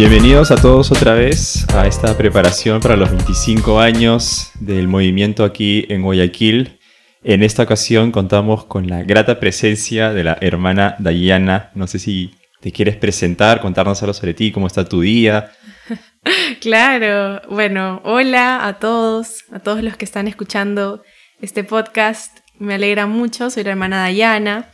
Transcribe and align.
Bienvenidos 0.00 0.50
a 0.50 0.56
todos 0.56 0.90
otra 0.92 1.12
vez 1.12 1.68
a 1.74 1.86
esta 1.86 2.16
preparación 2.16 2.80
para 2.80 2.96
los 2.96 3.10
25 3.10 3.80
años 3.80 4.50
del 4.58 4.88
movimiento 4.88 5.44
aquí 5.44 5.84
en 5.90 6.00
Guayaquil. 6.00 6.80
En 7.22 7.42
esta 7.42 7.64
ocasión 7.64 8.10
contamos 8.10 8.64
con 8.64 8.88
la 8.88 9.02
grata 9.02 9.38
presencia 9.38 10.14
de 10.14 10.24
la 10.24 10.38
hermana 10.40 10.96
Dayana. 11.00 11.70
No 11.74 11.86
sé 11.86 11.98
si 11.98 12.34
te 12.62 12.72
quieres 12.72 12.96
presentar, 12.96 13.60
contarnos 13.60 14.02
algo 14.02 14.14
sobre 14.14 14.32
ti, 14.32 14.52
cómo 14.52 14.68
está 14.68 14.88
tu 14.88 15.02
día. 15.02 15.52
Claro, 16.60 17.42
bueno, 17.50 18.00
hola 18.04 18.66
a 18.66 18.78
todos, 18.78 19.44
a 19.52 19.58
todos 19.58 19.82
los 19.82 19.98
que 19.98 20.06
están 20.06 20.28
escuchando 20.28 21.02
este 21.42 21.62
podcast. 21.62 22.38
Me 22.58 22.74
alegra 22.74 23.06
mucho, 23.06 23.50
soy 23.50 23.64
la 23.64 23.70
hermana 23.72 23.98
Dayana. 23.98 24.70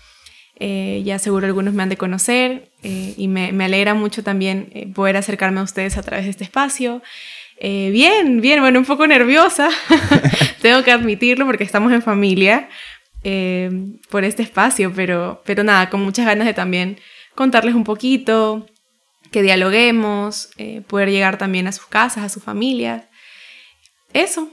Eh, 0.58 1.02
ya 1.04 1.18
seguro 1.18 1.46
algunos 1.46 1.74
me 1.74 1.82
han 1.82 1.88
de 1.88 1.96
conocer 1.96 2.70
eh, 2.88 3.14
y 3.16 3.26
me, 3.26 3.48
alegra 3.64 3.94
mucho 3.94 4.22
también 4.22 4.70
eh, 4.72 4.86
poder 4.86 5.16
acercarme 5.16 5.58
a 5.58 5.64
ustedes 5.64 5.96
a 5.96 6.02
través 6.02 6.26
de 6.26 6.30
este 6.30 6.44
espacio. 6.44 7.02
bien, 7.60 8.40
bien, 8.40 8.60
bueno, 8.60 8.78
un 8.78 8.84
poco 8.84 9.08
nerviosa, 9.08 9.68
tengo 10.62 10.84
que 10.84 10.92
admitirlo 10.92 11.46
porque 11.46 11.64
estamos 11.64 11.92
en 11.92 12.00
familia 12.00 12.68
por 14.08 14.22
este 14.22 14.44
espacio, 14.44 14.92
pero, 14.94 15.42
pero 15.44 15.64
nada, 15.64 15.90
con 15.90 16.00
muchas 16.00 16.26
ganas 16.26 16.46
de 16.46 16.54
también 16.54 17.00
contarles 17.34 17.74
un 17.74 17.82
poquito, 17.82 18.66
que 19.32 19.42
dialoguemos, 19.42 20.50
poder 20.86 21.10
llegar 21.10 21.36
también 21.38 21.66
a 21.66 21.72
sus 21.72 21.86
casas, 21.86 22.22
a 22.22 22.28
sus 22.28 22.44
familias. 22.44 23.02
Eso. 24.12 24.48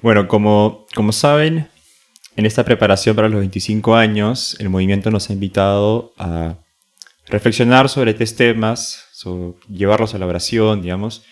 Bueno, 0.00 0.26
como, 0.26 0.86
como 0.94 1.12
saben, 1.12 1.68
en 2.36 2.46
esta 2.46 2.64
preparación 2.64 3.14
para 3.14 3.28
los 3.28 3.40
25 3.40 3.94
años, 3.94 4.56
el 4.58 4.70
movimiento 4.70 5.10
nos 5.10 5.28
ha 5.28 5.34
invitado 5.34 6.14
a 6.16 6.56
reflexionar 7.26 7.88
sobre 7.88 8.14
tres 8.14 8.36
temas, 8.36 9.04
llevarlos 9.68 10.14
a 10.14 10.18
la 10.18 10.26
oración, 10.26 10.82
digamos, 10.82 11.24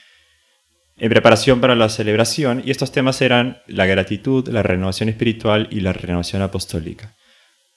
en 0.96 1.10
preparación 1.10 1.60
para 1.60 1.74
la 1.74 1.88
celebración, 1.88 2.62
y 2.64 2.70
estos 2.70 2.92
temas 2.92 3.20
eran 3.22 3.60
la 3.66 3.86
gratitud, 3.86 4.48
la 4.48 4.62
renovación 4.62 5.08
espiritual 5.08 5.68
y 5.70 5.80
la 5.80 5.92
renovación 5.92 6.42
apostólica. 6.42 7.14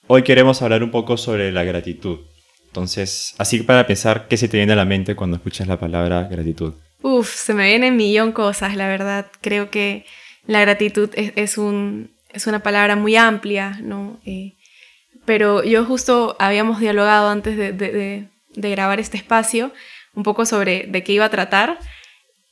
Hoy 0.07 0.23
queremos 0.23 0.61
hablar 0.61 0.83
un 0.83 0.91
poco 0.91 1.17
sobre 1.17 1.51
la 1.51 1.63
gratitud. 1.63 2.19
Entonces, 2.67 3.33
así 3.37 3.63
para 3.63 3.87
pensar, 3.87 4.27
¿qué 4.27 4.37
se 4.37 4.47
te 4.47 4.57
viene 4.57 4.73
a 4.73 4.75
la 4.75 4.85
mente 4.85 5.15
cuando 5.15 5.37
escuchas 5.37 5.67
la 5.67 5.79
palabra 5.79 6.23
gratitud? 6.23 6.73
Uf, 7.01 7.33
se 7.33 7.53
me 7.53 7.67
vienen 7.67 7.95
millón 7.95 8.31
cosas, 8.31 8.75
la 8.75 8.87
verdad. 8.87 9.27
Creo 9.41 9.71
que 9.71 10.05
la 10.45 10.61
gratitud 10.61 11.09
es 11.15 11.57
un, 11.57 12.11
es 12.33 12.47
una 12.47 12.61
palabra 12.61 12.95
muy 12.95 13.15
amplia, 13.15 13.79
¿no? 13.81 14.19
Eh, 14.25 14.55
pero 15.25 15.63
yo 15.63 15.85
justo 15.85 16.35
habíamos 16.39 16.79
dialogado 16.79 17.29
antes 17.29 17.57
de, 17.57 18.27
grabar 18.55 18.99
este 18.99 19.17
espacio 19.17 19.73
un 20.13 20.23
poco 20.23 20.45
sobre 20.45 20.85
de 20.87 21.03
qué 21.03 21.11
iba 21.11 21.25
a 21.25 21.29
tratar 21.29 21.77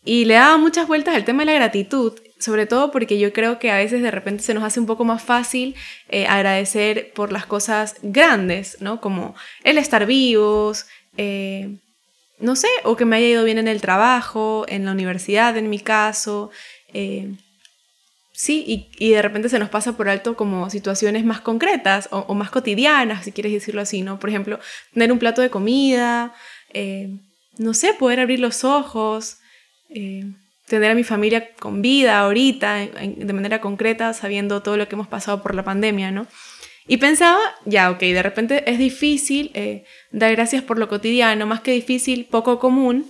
y 0.04 0.26
le 0.26 0.34
daba 0.34 0.58
muchas 0.58 0.86
vueltas 0.88 1.16
al 1.16 1.24
tema 1.24 1.44
de 1.44 1.46
la 1.46 1.54
gratitud, 1.54 2.20
sobre 2.40 2.66
todo 2.66 2.92
porque 2.92 3.18
yo 3.18 3.32
creo 3.32 3.58
que 3.58 3.72
a 3.72 3.78
veces 3.78 4.02
de 4.02 4.12
repente 4.12 4.44
se 4.44 4.54
nos 4.54 4.64
hace 4.64 4.82
un 4.82 4.86
poco 4.86 5.06
más 5.06 5.24
fácil 5.24 5.76
eh, 6.10 6.28
agradecer 6.28 7.14
por 7.14 7.32
las 7.32 7.46
cosas 7.46 7.96
grandes, 8.02 8.82
¿no? 8.82 9.00
Como 9.00 9.34
el 9.64 9.78
estar 9.78 10.06
vivos, 10.06 10.88
eh, 11.16 11.78
no 12.40 12.58
sé, 12.58 12.68
o 12.84 12.98
que 12.98 13.06
me 13.06 13.16
haya 13.16 13.28
ido 13.28 13.46
bien 13.46 13.60
en 13.60 13.70
el 13.70 13.80
trabajo, 13.80 14.66
en 14.68 14.84
la 14.84 14.92
universidad 14.92 15.56
en 15.56 15.70
mi 15.70 15.80
caso, 15.80 16.52
Sí, 18.36 18.89
y, 18.98 19.12
de 19.12 19.22
repente 19.22 19.48
se 19.48 19.59
nos 19.59 19.70
pasa 19.70 19.95
por 19.95 20.09
alto 20.09 20.36
como 20.36 20.67
situaciones 20.72 21.23
más 21.23 21.39
concretas 21.39 22.09
o, 22.12 22.34
más 22.34 22.50
cotidianas, 22.50 23.25
si 23.25 23.31
quieres 23.31 23.53
decirlo 23.53 23.81
así, 23.81 24.02
¿no? 24.02 24.20
Por 24.20 24.30
ejemplo, 24.30 24.59
tener 24.92 25.12
un 25.12 25.20
plato 25.20 25.44
de 25.44 25.52
comida, 25.52 26.34
eh, 26.74 27.19
no 27.59 27.75
sé, 27.75 27.94
poder 27.94 28.19
abrir 28.19 28.40
los 28.40 28.63
ojos, 28.63 29.38
eh, 29.90 30.25
tener 30.68 30.90
a 30.90 30.96
mi 30.96 31.03
familia 31.03 31.53
con 31.59 31.84
vida 31.84 32.19
ahorita, 32.19 32.78
de 32.78 33.34
manera 33.34 33.62
concreta, 33.62 34.13
sabiendo 34.13 34.63
todo 34.63 34.78
lo 34.78 34.88
que 34.88 34.96
hemos 34.96 35.08
pasado 35.08 35.44
por 35.44 35.53
la 35.53 35.63
pandemia, 35.63 36.09
¿no? 36.09 36.25
Y 36.88 36.97
pensaba, 36.97 37.40
ya, 37.66 37.91
ok, 37.91 38.00
de 38.00 38.24
repente 38.24 38.69
es 38.69 38.79
difícil 38.79 39.52
eh, 39.53 39.85
dar 40.12 40.31
gracias 40.31 40.63
por 40.63 40.79
lo 40.79 40.90
cotidiano, 40.90 41.46
más 41.46 41.62
que 41.62 41.72
difícil, 41.72 42.25
poco 42.25 42.58
común, 42.58 43.09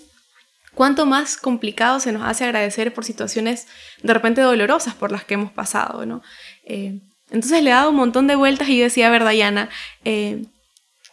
cuánto 0.76 1.06
más 1.06 1.38
complicado 1.38 2.00
se 2.00 2.12
nos 2.12 2.24
hace 2.24 2.44
agradecer 2.44 2.94
por 2.94 3.06
situaciones 3.06 3.68
de 4.02 4.14
repente 4.14 4.42
dolorosas 4.42 4.96
por 4.96 5.12
las 5.12 5.24
que 5.24 5.36
hemos 5.36 5.52
pasado, 5.52 6.06
¿no? 6.06 6.22
Eh, 6.66 7.00
entonces 7.30 7.64
le 7.64 7.70
he 7.70 7.74
dado 7.74 7.90
un 7.90 7.96
montón 7.96 8.28
de 8.28 8.36
vueltas 8.36 8.70
y 8.70 8.78
yo 8.78 8.84
decía, 8.84 9.08
a 9.08 9.12
ver, 9.12 9.24
Dayana, 9.24 9.70
eh, 10.06 10.44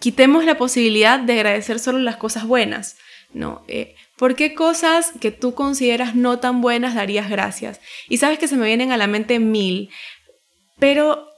quitemos 0.00 0.44
la 0.44 0.59
posibilidad 0.59 1.19
de 1.19 1.34
agradecer 1.34 1.78
solo 1.78 1.98
las 1.98 2.16
cosas 2.16 2.47
buenas, 2.47 2.97
¿no? 3.32 3.65
Eh, 3.69 3.94
¿Por 4.16 4.34
qué 4.34 4.54
cosas 4.54 5.12
que 5.21 5.31
tú 5.31 5.54
consideras 5.54 6.15
no 6.15 6.38
tan 6.38 6.60
buenas 6.60 6.94
darías 6.94 7.31
gracias? 7.31 7.81
Y 8.09 8.19
sabes 8.19 8.38
que 8.38 8.48
se 8.48 8.56
me 8.56 8.66
vienen 8.66 8.92
a 8.92 8.98
la 8.98 9.06
mente 9.06 9.38
mil, 9.38 9.88
pero 10.78 11.29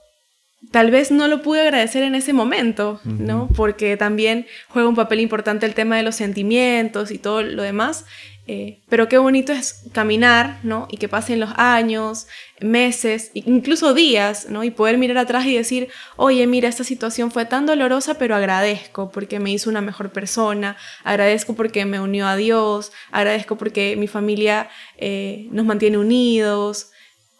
tal 0.71 0.91
vez 0.91 1.11
no 1.11 1.27
lo 1.27 1.41
pude 1.41 1.61
agradecer 1.61 2.03
en 2.03 2.15
ese 2.15 2.33
momento, 2.33 2.99
¿no? 3.03 3.47
Porque 3.55 3.97
también 3.97 4.47
juega 4.69 4.89
un 4.89 4.95
papel 4.95 5.19
importante 5.19 5.65
el 5.65 5.73
tema 5.73 5.97
de 5.97 6.03
los 6.03 6.15
sentimientos 6.15 7.11
y 7.11 7.17
todo 7.17 7.43
lo 7.43 7.63
demás. 7.63 8.05
Eh, 8.45 8.81
pero 8.89 9.07
qué 9.07 9.17
bonito 9.17 9.53
es 9.53 9.85
caminar, 9.93 10.59
¿no? 10.63 10.87
Y 10.91 10.97
que 10.97 11.07
pasen 11.07 11.39
los 11.39 11.51
años, 11.55 12.27
meses, 12.59 13.31
incluso 13.35 13.93
días, 13.93 14.49
¿no? 14.49 14.65
Y 14.65 14.71
poder 14.71 14.97
mirar 14.97 15.17
atrás 15.19 15.45
y 15.45 15.55
decir, 15.55 15.87
oye, 16.17 16.45
mira, 16.45 16.67
esta 16.67 16.83
situación 16.83 17.31
fue 17.31 17.45
tan 17.45 17.65
dolorosa, 17.65 18.15
pero 18.15 18.35
agradezco 18.35 19.11
porque 19.11 19.39
me 19.39 19.51
hizo 19.51 19.69
una 19.69 19.79
mejor 19.79 20.11
persona, 20.11 20.75
agradezco 21.05 21.55
porque 21.55 21.85
me 21.85 22.01
unió 22.01 22.27
a 22.27 22.35
Dios, 22.35 22.91
agradezco 23.11 23.57
porque 23.57 23.95
mi 23.95 24.07
familia 24.07 24.69
eh, 24.97 25.47
nos 25.51 25.65
mantiene 25.65 25.97
unidos. 25.97 26.91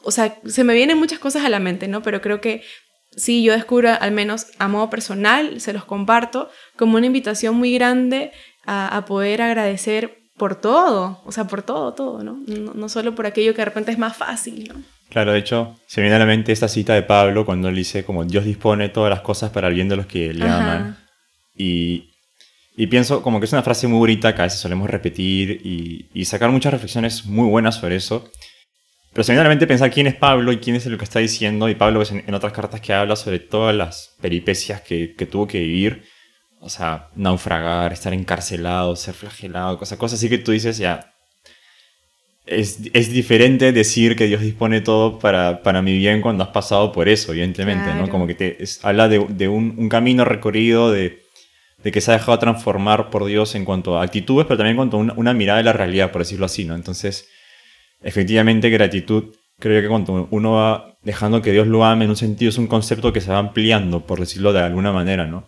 O 0.03 0.11
sea, 0.11 0.37
se 0.45 0.63
me 0.63 0.73
vienen 0.73 0.97
muchas 0.97 1.19
cosas 1.19 1.43
a 1.43 1.49
la 1.49 1.59
mente, 1.59 1.89
¿no? 1.89 2.01
Pero 2.01 2.21
creo 2.21 2.39
que 2.39 2.61
sí, 3.15 3.43
yo 3.43 3.53
descubro, 3.53 3.89
al 3.99 4.11
menos 4.11 4.47
a 4.59 4.67
modo 4.67 4.89
personal, 4.89 5.59
se 5.59 5.73
los 5.73 5.85
comparto, 5.85 6.49
como 6.75 6.97
una 6.97 7.07
invitación 7.07 7.55
muy 7.55 7.73
grande 7.73 8.31
a, 8.65 9.03
poder 9.05 9.41
agradecer 9.41 10.19
por 10.37 10.55
todo, 10.55 11.21
o 11.25 11.31
sea, 11.31 11.45
por 11.45 11.63
todo, 11.63 11.93
todo, 11.93 12.23
¿no? 12.23 12.39
¿no? 12.47 12.89
solo 12.89 13.13
por 13.13 13.25
aquello 13.25 13.53
que 13.53 13.61
de 13.61 13.65
repente 13.65 13.91
es 13.91 13.97
más 13.97 14.15
fácil, 14.15 14.69
¿no? 14.73 14.81
Claro, 15.09 15.33
de 15.33 15.39
hecho, 15.39 15.79
se 15.85 16.01
me 16.01 16.05
viene 16.05 16.15
a 16.15 16.19
la 16.19 16.25
mente 16.25 16.51
esta 16.51 16.67
cita 16.67 16.95
de 16.95 17.03
Pablo 17.03 17.45
cuando 17.45 17.69
él 17.69 17.75
dice 17.75 18.03
como 18.03 18.23
Dios 18.23 18.45
dispone 18.45 18.89
todas 18.89 19.11
las 19.11 19.21
cosas 19.21 19.51
para 19.51 19.67
el 19.67 19.75
bien 19.75 19.87
de 19.87 19.95
los 19.95 20.07
que 20.07 20.33
le 20.33 20.47
aman. 20.47 20.97
Y, 21.55 22.09
y, 22.75 22.87
pienso 22.87 23.21
como 23.21 23.39
que 23.39 23.45
es 23.45 23.53
una 23.53 23.61
frase 23.61 23.85
muy 23.87 23.99
bonita 23.99 24.33
que 24.33 24.41
a 24.41 24.45
veces 24.45 24.59
solemos 24.59 24.89
repetir 24.89 25.61
y, 25.63 26.07
y 26.15 26.25
sacar 26.25 26.49
muchas 26.49 26.73
reflexiones 26.73 27.25
muy 27.25 27.47
buenas 27.47 27.75
sobre 27.75 27.97
eso. 27.97 28.27
Pero 29.13 29.23
sencillamente 29.23 29.67
pensar 29.67 29.91
quién 29.91 30.07
es 30.07 30.15
Pablo 30.15 30.51
y 30.51 30.57
quién 30.57 30.75
es 30.75 30.85
lo 30.87 30.97
que 30.97 31.03
está 31.03 31.19
diciendo. 31.19 31.69
Y 31.69 31.75
Pablo 31.75 32.01
es 32.01 32.11
en, 32.11 32.33
otras 32.33 32.51
cartas 32.51 32.81
que 32.81 32.93
habla 32.93 33.15
sobre 33.15 33.39
todas 33.39 33.75
las 33.75 34.15
peripecias 34.19 34.81
que, 34.81 35.13
que, 35.15 35.27
tuvo 35.27 35.47
que 35.47 35.59
vivir. 35.59 36.03
O 36.59 36.69
sea, 36.69 37.09
naufragar, 37.15 37.93
estar 37.93 38.13
encarcelado, 38.13 38.95
ser 38.95 39.13
flagelado, 39.13 39.77
cosas, 39.77 39.99
cosas 39.99 40.17
así 40.17 40.29
que 40.29 40.39
tú 40.39 40.51
dices, 40.51 40.79
ya. 40.79 41.11
Es, 42.45 42.79
es 42.93 43.11
diferente 43.11 43.71
decir 43.71 44.15
que 44.15 44.25
Dios 44.25 44.41
dispone 44.41 44.81
todo 44.81 45.19
para, 45.19 45.61
para 45.61 45.81
mi 45.81 45.97
bien 45.97 46.19
cuando 46.21 46.43
has 46.43 46.49
pasado 46.49 46.91
por 46.91 47.07
eso, 47.07 47.31
evidentemente, 47.31 47.93
¿no? 47.93 48.09
Como 48.09 48.25
que 48.27 48.33
te 48.33 48.57
habla 48.81 49.07
de, 49.07 49.25
de 49.29 49.47
un, 49.47 49.75
un, 49.77 49.87
camino 49.87 50.25
recorrido, 50.25 50.91
de, 50.91 51.23
de, 51.83 51.91
que 51.91 52.01
se 52.01 52.11
ha 52.11 52.15
dejado 52.15 52.39
transformar 52.39 53.09
por 53.09 53.23
Dios 53.25 53.55
en 53.55 53.63
cuanto 53.63 53.97
a 53.97 54.03
actitudes, 54.03 54.45
pero 54.45 54.57
también 54.57 54.71
en 54.71 54.77
cuanto 54.77 54.97
a 54.97 54.99
una, 54.99 55.13
una 55.13 55.33
mirada 55.33 55.59
de 55.59 55.63
la 55.63 55.73
realidad, 55.73 56.11
por 56.11 56.23
decirlo 56.23 56.45
así, 56.45 56.65
¿no? 56.65 56.75
Entonces 56.75 57.29
efectivamente 58.03 58.69
gratitud, 58.69 59.35
creo 59.59 59.81
que 59.81 59.87
cuando 59.87 60.27
uno 60.31 60.53
va 60.53 60.97
dejando 61.03 61.41
que 61.41 61.51
Dios 61.51 61.67
lo 61.67 61.83
ame, 61.85 62.05
en 62.05 62.11
un 62.11 62.17
sentido 62.17 62.49
es 62.49 62.57
un 62.57 62.67
concepto 62.67 63.13
que 63.13 63.21
se 63.21 63.31
va 63.31 63.39
ampliando, 63.39 64.05
por 64.05 64.19
decirlo 64.19 64.53
de 64.53 64.61
alguna 64.61 64.91
manera, 64.91 65.25
¿no? 65.25 65.47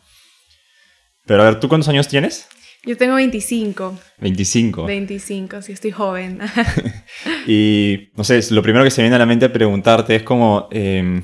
Pero 1.25 1.41
a 1.41 1.45
ver, 1.45 1.59
¿tú 1.59 1.67
cuántos 1.67 1.89
años 1.89 2.07
tienes? 2.07 2.47
Yo 2.85 2.95
tengo 2.97 3.15
25. 3.15 3.99
25. 4.19 4.85
25, 4.85 5.61
sí, 5.63 5.71
estoy 5.71 5.91
joven. 5.91 6.39
y, 7.47 8.09
no 8.15 8.23
sé, 8.23 8.39
lo 8.51 8.61
primero 8.61 8.83
que 8.83 8.91
se 8.91 9.01
viene 9.01 9.15
a 9.15 9.19
la 9.19 9.25
mente 9.25 9.45
a 9.45 9.53
preguntarte 9.53 10.15
es 10.15 10.23
como, 10.23 10.67
em, 10.71 11.23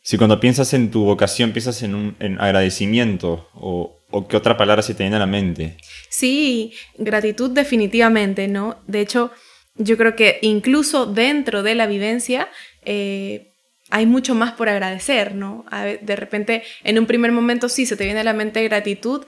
si 0.00 0.16
cuando 0.16 0.38
piensas 0.38 0.72
en 0.74 0.90
tu 0.90 1.04
vocación, 1.04 1.50
piensas 1.50 1.82
en, 1.82 1.94
un, 1.94 2.16
en 2.20 2.40
agradecimiento 2.40 3.48
o, 3.54 4.00
o 4.10 4.28
qué 4.28 4.36
otra 4.36 4.56
palabra 4.56 4.82
se 4.82 4.94
te 4.94 5.02
viene 5.02 5.16
a 5.16 5.20
la 5.20 5.26
mente. 5.26 5.76
Sí, 6.08 6.72
gratitud 6.98 7.50
definitivamente, 7.50 8.46
¿no? 8.46 8.76
De 8.86 9.00
hecho, 9.00 9.32
yo 9.76 9.96
creo 9.96 10.14
que 10.16 10.38
incluso 10.42 11.06
dentro 11.06 11.62
de 11.62 11.74
la 11.74 11.86
vivencia 11.86 12.48
eh, 12.84 13.52
hay 13.90 14.06
mucho 14.06 14.34
más 14.34 14.52
por 14.52 14.68
agradecer, 14.68 15.34
¿no? 15.34 15.64
De 16.00 16.16
repente, 16.16 16.62
en 16.84 16.98
un 16.98 17.06
primer 17.06 17.32
momento 17.32 17.68
sí 17.68 17.86
se 17.86 17.96
te 17.96 18.04
viene 18.04 18.20
a 18.20 18.24
la 18.24 18.32
mente 18.32 18.62
gratitud, 18.64 19.24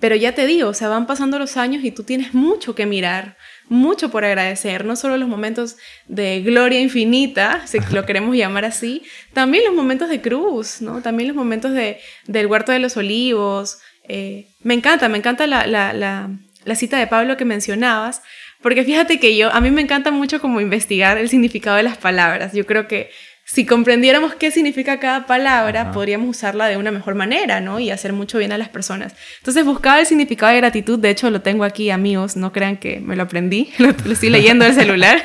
pero 0.00 0.16
ya 0.16 0.32
te 0.34 0.46
digo, 0.46 0.68
o 0.68 0.74
sea, 0.74 0.88
van 0.88 1.06
pasando 1.06 1.38
los 1.38 1.56
años 1.56 1.84
y 1.84 1.90
tú 1.90 2.02
tienes 2.02 2.34
mucho 2.34 2.74
que 2.74 2.84
mirar, 2.84 3.36
mucho 3.68 4.10
por 4.10 4.24
agradecer, 4.24 4.84
no 4.84 4.96
solo 4.96 5.16
los 5.16 5.28
momentos 5.28 5.76
de 6.06 6.42
gloria 6.42 6.80
infinita, 6.80 7.66
si 7.66 7.78
lo 7.92 8.04
queremos 8.04 8.36
llamar 8.36 8.64
así, 8.64 9.02
también 9.32 9.64
los 9.64 9.74
momentos 9.74 10.08
de 10.08 10.20
cruz, 10.20 10.82
¿no? 10.82 11.00
También 11.00 11.28
los 11.28 11.36
momentos 11.36 11.72
de, 11.72 12.00
del 12.26 12.46
huerto 12.46 12.72
de 12.72 12.80
los 12.80 12.96
olivos. 12.96 13.78
Eh, 14.06 14.48
me 14.62 14.74
encanta, 14.74 15.08
me 15.08 15.18
encanta 15.18 15.46
la, 15.46 15.66
la 15.66 16.74
cita 16.74 16.98
de 16.98 17.06
Pablo 17.06 17.36
que 17.36 17.44
mencionabas, 17.44 18.22
porque 18.64 18.82
fíjate 18.82 19.20
que 19.20 19.36
yo, 19.36 19.52
a 19.52 19.60
mí 19.60 19.70
me 19.70 19.82
encanta 19.82 20.10
mucho 20.10 20.40
como 20.40 20.58
investigar 20.58 21.18
el 21.18 21.28
significado 21.28 21.76
de 21.76 21.82
las 21.82 21.98
palabras. 21.98 22.54
Yo 22.54 22.64
creo 22.64 22.88
que 22.88 23.10
si 23.44 23.66
comprendiéramos 23.66 24.36
qué 24.36 24.50
significa 24.50 24.98
cada 24.98 25.26
palabra, 25.26 25.92
podríamos 25.92 26.30
usarla 26.30 26.66
de 26.68 26.78
una 26.78 26.90
mejor 26.90 27.14
manera, 27.14 27.60
¿no? 27.60 27.78
Y 27.78 27.90
hacer 27.90 28.14
mucho 28.14 28.38
bien 28.38 28.52
a 28.52 28.58
las 28.58 28.70
personas. 28.70 29.14
Entonces 29.36 29.66
buscaba 29.66 30.00
el 30.00 30.06
significado 30.06 30.50
de 30.50 30.60
gratitud, 30.60 30.98
de 30.98 31.10
hecho 31.10 31.28
lo 31.28 31.42
tengo 31.42 31.64
aquí, 31.64 31.90
amigos, 31.90 32.36
no 32.38 32.52
crean 32.52 32.78
que 32.78 33.00
me 33.00 33.16
lo 33.16 33.24
aprendí, 33.24 33.70
lo, 33.78 33.90
estoy 33.90 34.30
leyendo 34.30 34.64
del 34.64 34.74
celular. 34.74 35.22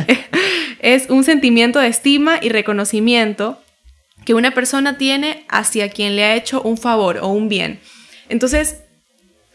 es 0.78 1.10
un 1.10 1.24
sentimiento 1.24 1.78
de 1.78 1.88
estima 1.88 2.38
y 2.40 2.48
reconocimiento 2.48 3.62
que 4.24 4.32
una 4.32 4.52
persona 4.52 4.96
tiene 4.96 5.44
hacia 5.50 5.90
quien 5.90 6.16
le 6.16 6.24
ha 6.24 6.34
hecho 6.34 6.62
un 6.62 6.78
favor 6.78 7.18
o 7.18 7.28
un 7.28 7.50
bien. 7.50 7.80
Entonces, 8.30 8.80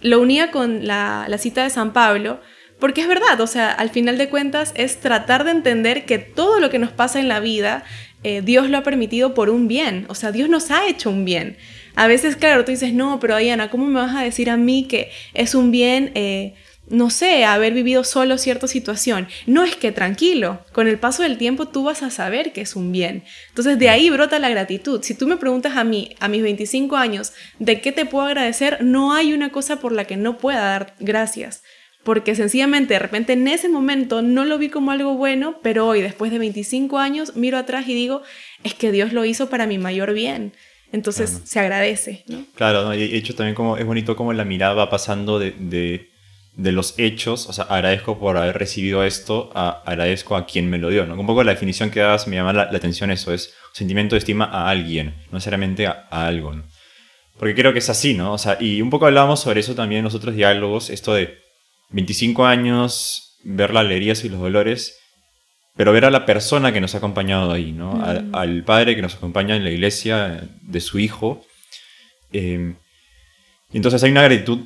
lo 0.01 0.21
unía 0.21 0.51
con 0.51 0.85
la, 0.85 1.25
la 1.27 1.39
cita 1.39 1.63
de 1.63 1.71
San 1.71 1.93
Pablo, 1.93 2.39
porque 2.81 3.01
es 3.01 3.07
verdad, 3.07 3.39
o 3.39 3.47
sea, 3.47 3.71
al 3.71 3.91
final 3.91 4.17
de 4.17 4.27
cuentas 4.27 4.73
es 4.75 4.99
tratar 4.99 5.43
de 5.43 5.51
entender 5.51 6.03
que 6.05 6.17
todo 6.17 6.59
lo 6.59 6.71
que 6.71 6.79
nos 6.79 6.91
pasa 6.91 7.19
en 7.19 7.27
la 7.27 7.39
vida, 7.39 7.83
eh, 8.23 8.41
Dios 8.41 8.71
lo 8.71 8.79
ha 8.79 8.83
permitido 8.83 9.35
por 9.35 9.51
un 9.51 9.67
bien, 9.67 10.05
o 10.09 10.15
sea, 10.15 10.31
Dios 10.31 10.49
nos 10.49 10.71
ha 10.71 10.87
hecho 10.87 11.11
un 11.11 11.23
bien. 11.23 11.57
A 11.95 12.07
veces, 12.07 12.35
claro, 12.35 12.65
tú 12.65 12.71
dices, 12.71 12.91
no, 12.91 13.19
pero 13.19 13.37
Diana, 13.37 13.69
¿cómo 13.69 13.85
me 13.85 13.99
vas 13.99 14.15
a 14.15 14.23
decir 14.23 14.49
a 14.49 14.57
mí 14.57 14.87
que 14.87 15.11
es 15.35 15.53
un 15.53 15.69
bien, 15.69 16.11
eh, 16.15 16.55
no 16.89 17.11
sé, 17.11 17.45
haber 17.45 17.73
vivido 17.73 18.03
solo 18.03 18.39
cierta 18.39 18.67
situación? 18.67 19.27
No 19.45 19.63
es 19.63 19.75
que 19.75 19.91
tranquilo, 19.91 20.65
con 20.73 20.87
el 20.87 20.97
paso 20.97 21.21
del 21.21 21.37
tiempo 21.37 21.67
tú 21.67 21.83
vas 21.83 22.01
a 22.01 22.09
saber 22.09 22.51
que 22.51 22.61
es 22.61 22.75
un 22.75 22.91
bien. 22.91 23.23
Entonces 23.49 23.77
de 23.77 23.89
ahí 23.89 24.09
brota 24.09 24.39
la 24.39 24.49
gratitud. 24.49 25.03
Si 25.03 25.13
tú 25.13 25.27
me 25.27 25.37
preguntas 25.37 25.77
a 25.77 25.83
mí, 25.83 26.15
a 26.19 26.27
mis 26.27 26.41
25 26.41 26.97
años, 26.97 27.33
¿de 27.59 27.79
qué 27.79 27.91
te 27.91 28.05
puedo 28.05 28.25
agradecer? 28.25 28.83
No 28.83 29.13
hay 29.13 29.33
una 29.33 29.51
cosa 29.51 29.79
por 29.79 29.91
la 29.91 30.05
que 30.05 30.17
no 30.17 30.39
pueda 30.39 30.61
dar 30.61 30.95
gracias 30.99 31.61
porque 32.03 32.35
sencillamente 32.35 32.95
de 32.95 32.99
repente 32.99 33.33
en 33.33 33.47
ese 33.47 33.69
momento 33.69 34.21
no 34.21 34.45
lo 34.45 34.57
vi 34.57 34.69
como 34.69 34.91
algo 34.91 35.15
bueno, 35.15 35.59
pero 35.61 35.87
hoy, 35.87 36.01
después 36.01 36.31
de 36.31 36.39
25 36.39 36.97
años, 36.97 37.35
miro 37.35 37.57
atrás 37.57 37.87
y 37.87 37.93
digo, 37.93 38.21
es 38.63 38.73
que 38.73 38.91
Dios 38.91 39.13
lo 39.13 39.23
hizo 39.25 39.49
para 39.49 39.67
mi 39.67 39.77
mayor 39.77 40.13
bien. 40.13 40.53
Entonces 40.91 41.41
se 41.45 41.59
agradece. 41.59 42.23
¿no? 42.27 42.43
Claro, 42.55 42.93
y 42.93 43.07
de 43.07 43.17
hecho 43.17 43.35
también 43.35 43.55
como, 43.55 43.77
es 43.77 43.85
bonito 43.85 44.15
como 44.15 44.33
la 44.33 44.43
mirada 44.43 44.73
va 44.73 44.89
pasando 44.89 45.39
de, 45.39 45.53
de, 45.57 46.71
los 46.71 46.95
hechos, 46.97 47.47
o 47.47 47.53
sea, 47.53 47.65
agradezco 47.65 48.19
por 48.19 48.35
haber 48.35 48.57
recibido 48.57 49.03
esto, 49.05 49.51
a, 49.55 49.83
agradezco 49.85 50.35
a 50.35 50.45
quien 50.45 50.69
me 50.69 50.79
lo 50.79 50.89
dio. 50.89 51.05
¿no? 51.05 51.17
Un 51.17 51.25
poco 51.25 51.43
la 51.43 51.53
definición 51.53 51.91
que 51.91 52.01
das 52.01 52.27
me 52.27 52.35
llama 52.35 52.51
la, 52.51 52.63
atención 52.63 53.09
eso, 53.11 53.33
es 53.33 53.53
sentimiento 53.71 54.15
de 54.15 54.19
estima 54.19 54.45
a 54.45 54.69
alguien, 54.69 55.15
no 55.31 55.37
necesariamente 55.37 55.87
a, 55.87 56.07
a 56.09 56.27
algo. 56.27 56.53
¿no? 56.53 56.63
Porque 57.37 57.55
creo 57.55 57.71
que 57.73 57.79
es 57.79 57.89
así, 57.89 58.13
¿no? 58.13 58.33
O 58.33 58.37
sea, 58.37 58.57
y 58.59 58.81
un 58.81 58.89
poco 58.89 59.05
hablábamos 59.05 59.39
sobre 59.39 59.61
eso 59.61 59.75
también 59.75 59.99
en 59.99 60.05
los 60.05 60.15
otros 60.15 60.35
diálogos, 60.35 60.89
esto 60.89 61.13
de 61.13 61.40
25 61.91 62.45
años, 62.45 63.37
ver 63.43 63.73
las 63.73 63.81
alegrías 63.81 64.23
y 64.23 64.29
los 64.29 64.39
dolores, 64.39 64.97
pero 65.75 65.93
ver 65.93 66.05
a 66.05 66.11
la 66.11 66.25
persona 66.25 66.71
que 66.71 66.81
nos 66.81 66.95
ha 66.95 66.99
acompañado 66.99 67.51
ahí, 67.51 67.71
¿no? 67.71 67.93
Mm. 67.93 68.35
Al, 68.35 68.63
padre 68.63 68.95
que 68.95 69.01
nos 69.01 69.15
acompaña 69.15 69.55
en 69.55 69.63
la 69.63 69.71
iglesia 69.71 70.47
de 70.61 70.81
su 70.81 70.99
hijo. 70.99 71.45
Eh, 72.33 72.75
entonces 73.73 74.03
hay 74.03 74.11
una 74.11 74.23
gratitud 74.23 74.59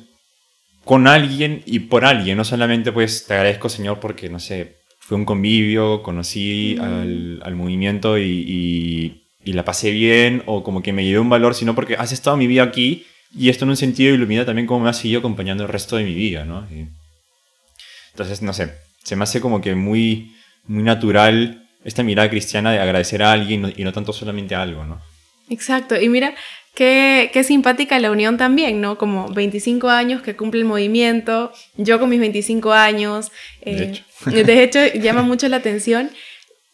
con 0.84 1.06
alguien 1.08 1.62
y 1.66 1.80
por 1.80 2.04
alguien, 2.04 2.36
no 2.36 2.44
solamente 2.44 2.92
pues 2.92 3.26
te 3.26 3.34
agradezco 3.34 3.68
Señor 3.68 3.98
porque, 3.98 4.28
no 4.28 4.38
sé, 4.38 4.76
fue 5.00 5.16
un 5.16 5.24
convivio, 5.24 6.02
conocí 6.02 6.76
mm. 6.78 7.42
al, 7.42 7.54
movimiento 7.54 8.18
y, 8.18 9.22
la 9.44 9.64
pasé 9.64 9.92
bien 9.92 10.42
o 10.46 10.64
como 10.64 10.82
que 10.82 10.92
me 10.92 11.04
llevé 11.04 11.20
un 11.20 11.30
valor, 11.30 11.54
sino 11.54 11.74
porque 11.74 11.94
has 11.94 12.10
estado 12.10 12.36
mi 12.36 12.48
vida 12.48 12.64
aquí 12.64 13.06
y 13.32 13.48
esto 13.48 13.64
en 13.64 13.70
un 13.70 13.76
sentido 13.76 14.12
ilumina 14.12 14.44
también 14.44 14.66
cómo 14.66 14.84
me 14.84 14.90
has 14.90 14.98
seguido 14.98 15.20
acompañando 15.20 15.62
el 15.62 15.68
resto 15.68 15.96
de 15.96 16.04
mi 16.04 16.14
vida, 16.14 16.44
¿no? 16.44 16.66
Entonces, 18.16 18.40
no 18.40 18.54
sé, 18.54 18.72
se 19.04 19.14
me 19.14 19.24
hace 19.24 19.42
como 19.42 19.60
que 19.60 19.74
muy, 19.74 20.34
muy 20.64 20.82
natural 20.82 21.68
esta 21.84 22.02
mirada 22.02 22.30
cristiana 22.30 22.72
de 22.72 22.78
agradecer 22.78 23.22
a 23.22 23.30
alguien 23.30 23.74
y 23.76 23.84
no 23.84 23.92
tanto 23.92 24.14
solamente 24.14 24.54
a 24.54 24.62
algo, 24.62 24.86
¿no? 24.86 25.02
Exacto, 25.50 26.00
y 26.00 26.08
mira, 26.08 26.34
Qué, 26.74 27.30
qué, 27.32 27.42
simpática 27.42 27.98
la 28.00 28.10
unión 28.10 28.36
también, 28.36 28.82
¿no? 28.82 28.98
Como 28.98 29.28
25 29.28 29.88
años 29.88 30.20
que 30.20 30.36
cumple 30.36 30.60
el 30.60 30.66
movimiento, 30.66 31.50
yo 31.78 31.98
con 31.98 32.10
mis 32.10 32.20
25 32.20 32.70
años. 32.74 33.32
Eh, 33.62 34.02
de, 34.26 34.62
hecho. 34.62 34.80
llama 35.00 35.22
mucho 35.22 35.48
la 35.48 35.56
atención, 35.56 36.10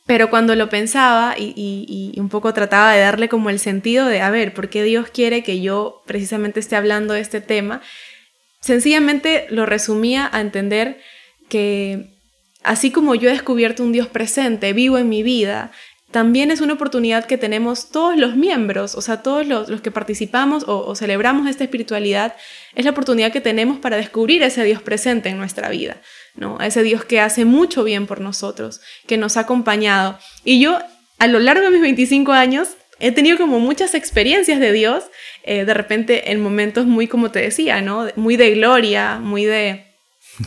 pero 0.04 0.28
cuando 0.28 0.56
lo 0.56 0.68
pensaba 0.68 1.36
y, 1.38 1.54
y, 1.56 2.18
un 2.18 2.28
poco 2.28 2.52
trataba 2.52 2.92
de 2.94 3.00
darle 3.00 3.28
como 3.28 3.48
el 3.48 3.60
sentido 3.60 4.06
de, 4.06 4.20
a 4.20 4.30
ver, 4.30 4.54
¿por 4.54 4.70
qué 4.70 4.82
Dios 4.82 5.08
quiere 5.08 5.44
que 5.44 5.60
yo 5.60 6.02
precisamente 6.04 6.58
esté 6.58 6.74
hablando 6.74 7.14
de 7.14 7.20
este 7.20 7.40
tema? 7.40 7.80
Sencillamente 8.60 9.46
lo 9.50 9.66
resumía 9.66 10.28
a 10.32 10.40
entender 10.40 11.00
que 11.52 12.14
así 12.62 12.90
como 12.90 13.14
yo 13.14 13.28
he 13.28 13.32
descubierto 13.32 13.82
un 13.82 13.92
Dios 13.92 14.08
presente, 14.08 14.72
vivo 14.72 14.96
en 14.96 15.10
mi 15.10 15.22
vida, 15.22 15.70
también 16.10 16.50
es 16.50 16.62
una 16.62 16.72
oportunidad 16.72 17.26
que 17.26 17.36
tenemos 17.36 17.90
todos 17.90 18.16
los 18.16 18.36
miembros, 18.36 18.94
o 18.94 19.02
sea, 19.02 19.22
todos 19.22 19.46
los, 19.46 19.68
que 19.82 19.90
participamos 19.90 20.64
o, 20.66 20.94
celebramos 20.94 21.46
esta 21.46 21.64
espiritualidad, 21.64 22.34
es 22.74 22.86
la 22.86 22.92
oportunidad 22.92 23.32
que 23.32 23.42
tenemos 23.42 23.78
para 23.80 23.98
descubrir 23.98 24.42
ese 24.42 24.64
Dios 24.64 24.80
presente 24.80 25.28
en 25.28 25.36
nuestra 25.36 25.68
vida, 25.68 26.00
¿no? 26.36 26.58
Ese 26.58 26.82
Dios 26.82 27.04
que 27.04 27.20
hace 27.20 27.44
mucho 27.44 27.84
bien 27.84 28.06
por 28.06 28.22
nosotros, 28.22 28.80
que 29.06 29.18
nos 29.18 29.36
ha 29.36 29.40
acompañado. 29.40 30.18
Y 30.44 30.58
yo, 30.58 30.78
a 31.18 31.26
lo 31.26 31.38
largo 31.38 31.64
de 31.64 31.70
mis 31.70 31.82
25 31.82 32.32
años, 32.32 32.68
he 32.98 33.12
tenido 33.12 33.36
como 33.36 33.60
muchas 33.60 33.94
experiencias 33.94 34.58
de 34.58 34.72
Dios, 34.72 35.04
eh, 35.42 35.66
de 35.66 35.74
repente 35.74 36.32
en 36.32 36.42
momentos 36.42 36.86
muy, 36.86 37.08
como 37.08 37.30
te 37.30 37.40
decía, 37.40 37.82
¿no? 37.82 38.08
Muy 38.16 38.38
de 38.38 38.54
gloria, 38.54 39.18
muy 39.18 39.44
de 39.44 39.91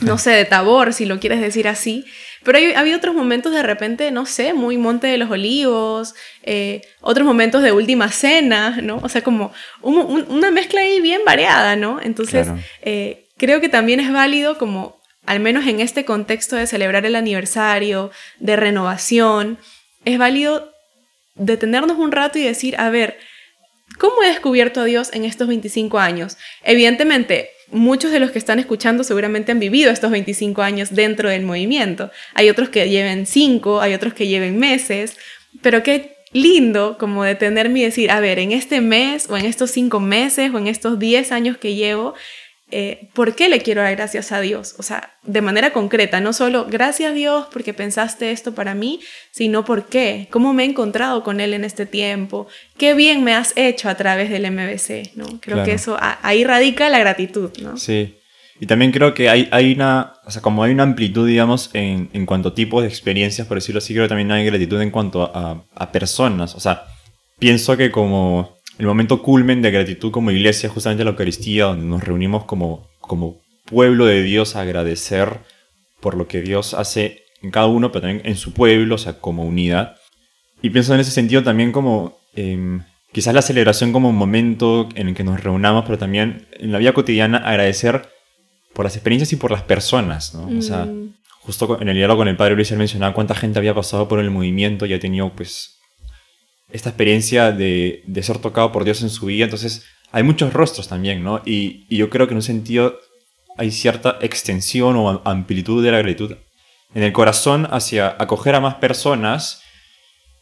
no 0.02 0.18
sé, 0.18 0.32
de 0.32 0.46
Tabor, 0.46 0.94
si 0.94 1.06
lo 1.06 1.20
quieres 1.20 1.42
decir 1.42 1.68
así. 1.68 2.06
Pero 2.44 2.58
hay, 2.58 2.74
había 2.74 2.96
otros 2.96 3.16
momentos 3.16 3.54
de 3.54 3.64
repente, 3.64 4.12
no 4.12 4.26
sé, 4.26 4.54
muy 4.54 4.78
Monte 4.78 5.08
de 5.08 5.18
los 5.18 5.30
Olivos, 5.30 6.16
eh, 6.44 6.82
otros 7.02 7.26
momentos 7.26 7.64
de 7.64 7.72
Última 7.72 8.10
Cena, 8.12 8.78
¿no? 8.82 9.00
O 9.02 9.10
sea, 9.10 9.24
como 9.24 9.54
una 9.82 10.52
mezcla 10.52 10.82
ahí 10.82 11.02
bien 11.02 11.22
variada, 11.26 11.76
¿no? 11.76 12.00
Entonces, 12.02 12.48
eh, 12.82 13.28
creo 13.38 13.62
que 13.62 13.70
también 13.70 14.00
es 14.00 14.12
válido 14.12 14.58
como, 14.58 15.00
al 15.26 15.40
menos 15.40 15.66
en 15.68 15.80
este 15.80 16.06
contexto 16.06 16.56
de 16.56 16.68
celebrar 16.68 17.06
el 17.06 17.16
aniversario, 17.16 18.12
de 18.40 18.56
renovación, 18.56 19.58
es 20.04 20.18
válido 20.18 20.72
detenernos 21.36 21.98
un 21.98 22.12
rato 22.12 22.38
y 22.38 22.44
decir, 22.44 22.76
a 22.80 22.90
ver, 22.90 23.18
¿cómo 23.98 24.24
he 24.24 24.28
descubierto 24.28 24.82
a 24.82 24.86
Dios 24.86 25.10
en 25.14 25.26
estos 25.26 25.48
25 25.48 26.00
años? 26.00 26.38
Evidentemente, 26.64 27.50
muchos 27.72 28.12
de 28.12 28.20
los 28.20 28.32
que 28.32 28.40
están 28.40 28.60
escuchando 28.60 29.04
seguramente 29.04 29.52
han 29.52 29.60
vivido 29.60 29.92
estos 29.92 30.12
25 30.12 30.62
años 30.62 30.94
dentro 30.94 31.30
del 31.30 31.44
movimiento. 31.44 32.12
Hay 32.34 32.50
otros 32.50 32.70
que 32.70 32.90
lleven 32.90 33.26
5, 33.26 33.82
hay 33.82 33.94
otros 33.94 34.14
que 34.14 34.28
lleven 34.28 34.58
meses, 34.58 35.18
pero 35.62 35.84
qué 35.84 36.16
lindo 36.32 36.98
como 37.00 37.24
detenerme 37.24 37.80
y 37.80 37.84
decir, 37.84 38.12
a 38.12 38.20
ver, 38.20 38.40
en 38.40 38.52
este 38.52 38.82
mes 38.82 39.30
o 39.30 39.38
en 39.38 39.46
estos 39.46 39.72
5 39.72 40.00
meses 40.00 40.52
o 40.54 40.58
en 40.58 40.68
estos 40.68 41.00
10 41.00 41.32
años 41.32 41.58
que 41.58 41.76
llevo, 41.76 42.14
eh, 42.72 43.10
¿por 43.14 43.36
qué 43.36 43.48
le 43.48 43.60
quiero 43.60 43.82
dar 43.82 43.96
gracias 43.96 44.32
a 44.32 44.40
Dios? 44.40 44.76
O 44.80 44.84
sea, 44.84 45.14
de 45.24 45.42
manera 45.42 45.72
concreta, 45.72 46.20
no 46.20 46.34
solo 46.34 46.66
gracias 46.66 47.12
a 47.12 47.14
Dios 47.14 47.48
porque 47.54 47.74
pensaste 47.74 48.32
esto 48.32 48.56
para 48.56 48.74
mí, 48.74 49.00
sino 49.32 49.64
por 49.64 49.86
qué, 49.86 50.28
cómo 50.32 50.54
me 50.54 50.64
he 50.64 50.68
encontrado 50.68 51.24
con 51.24 51.40
Él 51.40 51.54
en 51.54 51.64
este 51.64 51.86
tiempo, 51.86 52.48
qué 52.78 52.96
bien 52.96 53.24
me 53.24 53.36
has 53.36 53.54
hecho 53.56 53.88
a 53.88 53.96
través 53.96 54.32
del 54.32 54.50
MBC, 54.52 55.16
¿no? 55.16 55.26
Creo 55.42 55.64
que 55.64 55.74
eso, 55.74 55.98
ahí 56.00 56.44
radica 56.44 56.90
la 56.90 57.00
gratitud, 57.00 57.52
¿no? 57.62 57.78
Sí. 57.78 58.16
Y 58.60 58.68
también 58.68 58.92
creo 58.92 59.14
que 59.14 59.30
hay, 59.30 59.50
hay 59.52 59.74
una, 59.74 60.14
o 60.26 60.32
sea, 60.32 60.42
como 60.42 60.64
hay 60.64 60.72
una 60.72 60.84
amplitud, 60.84 61.28
digamos, 61.28 61.70
en, 61.74 62.10
en 62.14 62.26
cuanto 62.26 62.50
a 62.50 62.56
tipos 62.56 62.82
de 62.82 62.88
experiencias, 62.88 63.48
por 63.48 63.58
decirlo 63.58 63.80
así, 63.80 63.94
creo 63.94 64.06
que 64.06 64.10
también 64.10 64.32
hay 64.32 64.46
gratitud 64.46 64.82
en 64.82 64.92
cuanto 64.92 65.24
a, 65.24 65.66
a 65.76 65.92
personas. 65.92 66.56
O 66.56 66.62
sea, 66.62 66.86
pienso 67.38 67.76
que 67.76 67.92
como 67.92 68.55
el 68.78 68.86
momento 68.86 69.22
culmen 69.22 69.62
de 69.62 69.72
gratitud 69.72 70.12
como 70.12 70.32
iglesia, 70.32 70.70
justamente 70.70 71.04
la 71.04 71.12
Eucaristía, 71.12 71.66
donde 71.66 71.86
nos 71.86 72.04
reunimos 72.04 72.46
como, 72.46 72.90
como 73.00 73.42
pueblo 73.66 74.06
de 74.06 74.24
Dios 74.24 74.56
a 74.56 74.62
agradecer 74.62 75.40
por 76.02 76.16
lo 76.16 76.28
que 76.28 76.42
Dios 76.42 76.74
hace 76.74 77.24
en 77.42 77.52
cada 77.52 77.68
uno, 77.68 77.92
pero 77.92 78.02
también 78.02 78.26
en 78.26 78.36
su 78.36 78.54
pueblo, 78.54 78.96
o 78.96 78.98
sea, 78.98 79.20
como 79.20 79.44
unidad. 79.44 79.96
Y 80.62 80.70
pienso 80.70 80.94
en 80.94 81.00
ese 81.00 81.12
sentido 81.12 81.44
también 81.44 81.72
como 81.72 82.18
em, 82.36 82.82
quizás 83.12 83.34
la 83.34 83.42
celebración 83.42 83.94
como 83.94 84.10
un 84.10 84.16
momento 84.16 84.90
en 84.96 85.10
el 85.10 85.16
que 85.16 85.24
nos 85.24 85.42
reunamos, 85.42 85.86
pero 85.86 85.98
también 85.98 86.48
en 86.60 86.72
la 86.72 86.80
vida 86.80 86.94
cotidiana 86.94 87.38
agradecer 87.38 88.10
por 88.74 88.86
las 88.86 88.96
experiencias 88.96 89.32
y 89.32 89.38
por 89.38 89.52
las 89.52 89.62
personas, 89.62 90.34
¿no? 90.34 90.58
O 90.58 90.62
sea, 90.62 90.86
mm. 90.86 91.14
justo 91.40 91.82
en 91.82 91.88
el 91.88 91.96
diálogo 91.96 92.20
con 92.20 92.28
el 92.28 92.36
padre 92.36 92.56
Luis 92.56 92.72
él 92.72 92.78
mencionaba 92.78 93.14
cuánta 93.14 93.34
gente 93.34 93.58
había 93.58 93.74
pasado 93.74 94.08
por 94.08 94.20
el 94.20 94.30
movimiento 94.32 94.86
y 94.86 94.94
ha 94.94 95.00
tenido 95.00 95.32
pues 95.34 95.75
esta 96.70 96.90
experiencia 96.90 97.52
de, 97.52 98.04
ser 98.22 98.40
tocado 98.40 98.72
por 98.72 98.84
Dios 98.84 99.02
en 99.02 99.10
su 99.10 99.28
vida. 99.28 99.46
Entonces, 99.46 99.86
hay 100.12 100.24
muchos 100.24 100.54
rostros 100.54 100.88
también, 100.88 101.24
¿no? 101.24 101.42
Y, 101.46 101.86
yo 101.96 102.10
creo 102.10 102.28
que 102.28 102.34
en 102.34 102.38
un 102.38 102.44
sentido 102.44 103.00
hay 103.58 103.72
cierta 103.72 104.18
extensión 104.22 104.96
o 104.98 105.22
amplitud 105.26 105.84
de 105.84 105.92
la 105.92 106.00
gratitud 106.00 106.36
en 106.94 107.04
el 107.04 107.14
corazón 107.14 107.68
hacia 107.72 108.16
acoger 108.20 108.56
a 108.56 108.60
más 108.60 108.76
personas. 108.76 109.62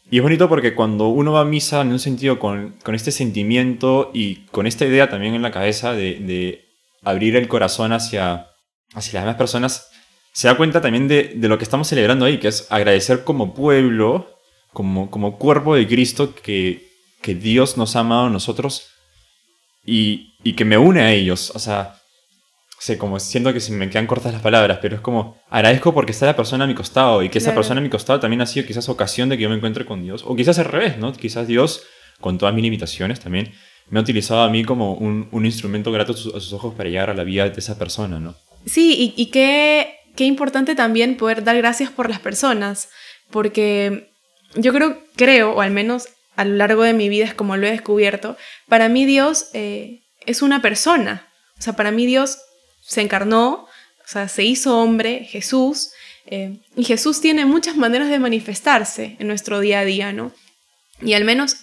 Y 0.10 0.18
es 0.18 0.24
bonito 0.24 0.50
porque 0.50 0.76
cuando 0.76 1.08
uno 1.08 1.34
va 1.34 1.42
a 1.42 1.46
misa 1.46 1.82
en 1.82 1.92
un 1.92 2.00
sentido 2.00 2.40
con, 2.40 2.76
este 2.94 3.12
sentimiento 3.12 4.12
y 4.14 4.46
con 4.48 4.68
esta 4.68 4.86
idea 4.86 5.10
también 5.10 5.34
en 5.34 5.42
la 5.42 5.52
cabeza 5.52 5.94
de, 5.94 6.66
abrir 7.06 7.36
el 7.36 7.50
corazón 7.50 7.92
hacia, 7.92 8.48
hacia 8.94 9.20
las 9.20 9.24
demás 9.24 9.36
personas, 9.36 9.90
se 10.32 10.48
da 10.48 10.56
cuenta 10.56 10.80
también 10.80 11.08
de, 11.08 11.34
de, 11.36 11.48
lo 11.50 11.58
que 11.58 11.66
estamos 11.66 11.88
celebrando 11.88 12.26
ahí, 12.26 12.40
que 12.40 12.48
es 12.48 12.68
agradecer 12.70 13.24
como 13.26 13.54
pueblo, 13.54 14.33
como, 14.74 15.10
como 15.10 15.38
cuerpo 15.38 15.76
de 15.76 15.88
Cristo, 15.88 16.36
que, 16.36 16.90
que 17.22 17.36
Dios 17.36 17.78
nos 17.78 17.96
ha 17.96 18.00
amado 18.02 18.26
a 18.26 18.30
nosotros 18.30 18.88
y, 19.86 20.34
y 20.44 20.54
que 20.54 20.66
me 20.66 20.78
une 20.78 21.02
a 21.02 21.12
ellos. 21.12 21.52
O 21.56 21.60
sea, 21.60 21.96
sé, 22.84 22.98
como 22.98 23.18
siento 23.20 23.54
que 23.54 23.62
se 23.62 23.72
me 23.72 23.90
quedan 23.90 24.08
cortas 24.08 24.34
las 24.34 24.42
palabras, 24.42 24.80
pero 24.82 24.98
es 24.98 25.02
como 25.02 25.38
agradezco 25.50 25.94
porque 25.94 26.12
está 26.12 26.26
la 26.26 26.36
persona 26.36 26.66
a 26.66 26.68
mi 26.68 26.76
costado 26.76 27.24
y 27.24 27.30
que 27.30 27.38
esa 27.38 27.56
persona 27.56 27.80
a 27.80 27.84
mi 27.84 27.90
costado 27.90 28.20
también 28.20 28.42
ha 28.42 28.46
sido 28.46 28.68
quizás 28.68 28.90
ocasión 28.90 29.30
de 29.30 29.38
que 29.38 29.44
yo 29.44 29.50
me 29.50 29.56
encuentre 29.56 29.86
con 29.86 30.04
Dios, 30.04 30.24
o 30.28 30.36
quizás 30.36 30.60
al 30.60 30.66
revés, 30.66 30.98
¿no? 30.98 31.14
Quizás 31.14 31.48
Dios, 31.48 31.84
con 32.20 32.38
todas 32.38 32.54
mis 32.54 32.64
limitaciones 32.64 33.22
también, 33.22 33.54
me 33.90 34.00
ha 34.00 34.02
utilizado 34.02 34.42
a 34.42 34.50
mí 34.50 34.66
como 34.66 34.96
un, 34.96 35.30
un 35.32 35.46
instrumento 35.46 35.94
grato 35.94 36.12
a 36.12 36.18
sus, 36.18 36.52
ojos 36.52 36.74
para 36.76 36.90
llegar 36.90 37.10
a 37.10 37.14
la 37.14 37.24
vida 37.24 37.48
de 37.50 37.58
esa 37.58 37.80
persona, 37.80 38.20
¿no? 38.20 38.36
Sí, 38.66 39.14
y, 39.16 39.22
y 39.22 39.28
qué, 39.28 39.96
qué 40.18 40.26
importante 40.26 40.76
también 40.76 41.16
poder 41.16 41.46
dar 41.46 41.56
gracias 41.56 41.90
por 41.90 42.10
las 42.10 42.20
personas, 42.20 42.90
porque 43.32 44.13
yo 44.56 44.74
creo, 44.74 45.04
creo, 45.16 45.54
o 45.54 45.62
al 45.62 45.72
menos 45.72 46.10
a 46.36 46.46
lo 46.46 46.56
largo 46.56 46.84
de 46.84 46.94
mi 46.94 47.10
vida 47.10 47.26
es 47.26 47.34
como 47.34 47.58
lo 47.58 47.68
he 47.68 47.72
descubierto, 47.72 48.38
para 48.68 48.90
mí 48.90 49.06
Dios 49.06 49.48
eh, 49.54 50.02
es 50.26 50.42
una 50.42 50.62
persona. 50.62 51.28
O 51.60 51.62
sea, 51.62 51.74
para 51.74 51.92
mí 51.92 52.06
Dios 52.06 52.40
se 52.82 53.02
encarnó, 53.02 53.52
o 53.54 54.08
sea, 54.08 54.28
se 54.28 54.44
hizo 54.44 54.78
hombre, 54.78 55.26
Jesús, 55.26 55.92
eh, 56.26 56.60
y 56.76 56.84
Jesús 56.84 57.22
tiene 57.22 57.46
muchas 57.46 57.76
maneras 57.76 58.10
de 58.10 58.20
manifestarse 58.20 59.18
en 59.20 59.28
nuestro 59.28 59.60
día 59.60 59.80
a 59.80 59.86
día, 59.86 60.14
¿no? 60.14 60.32
Y 61.02 61.14
al 61.14 61.26
menos 61.26 61.58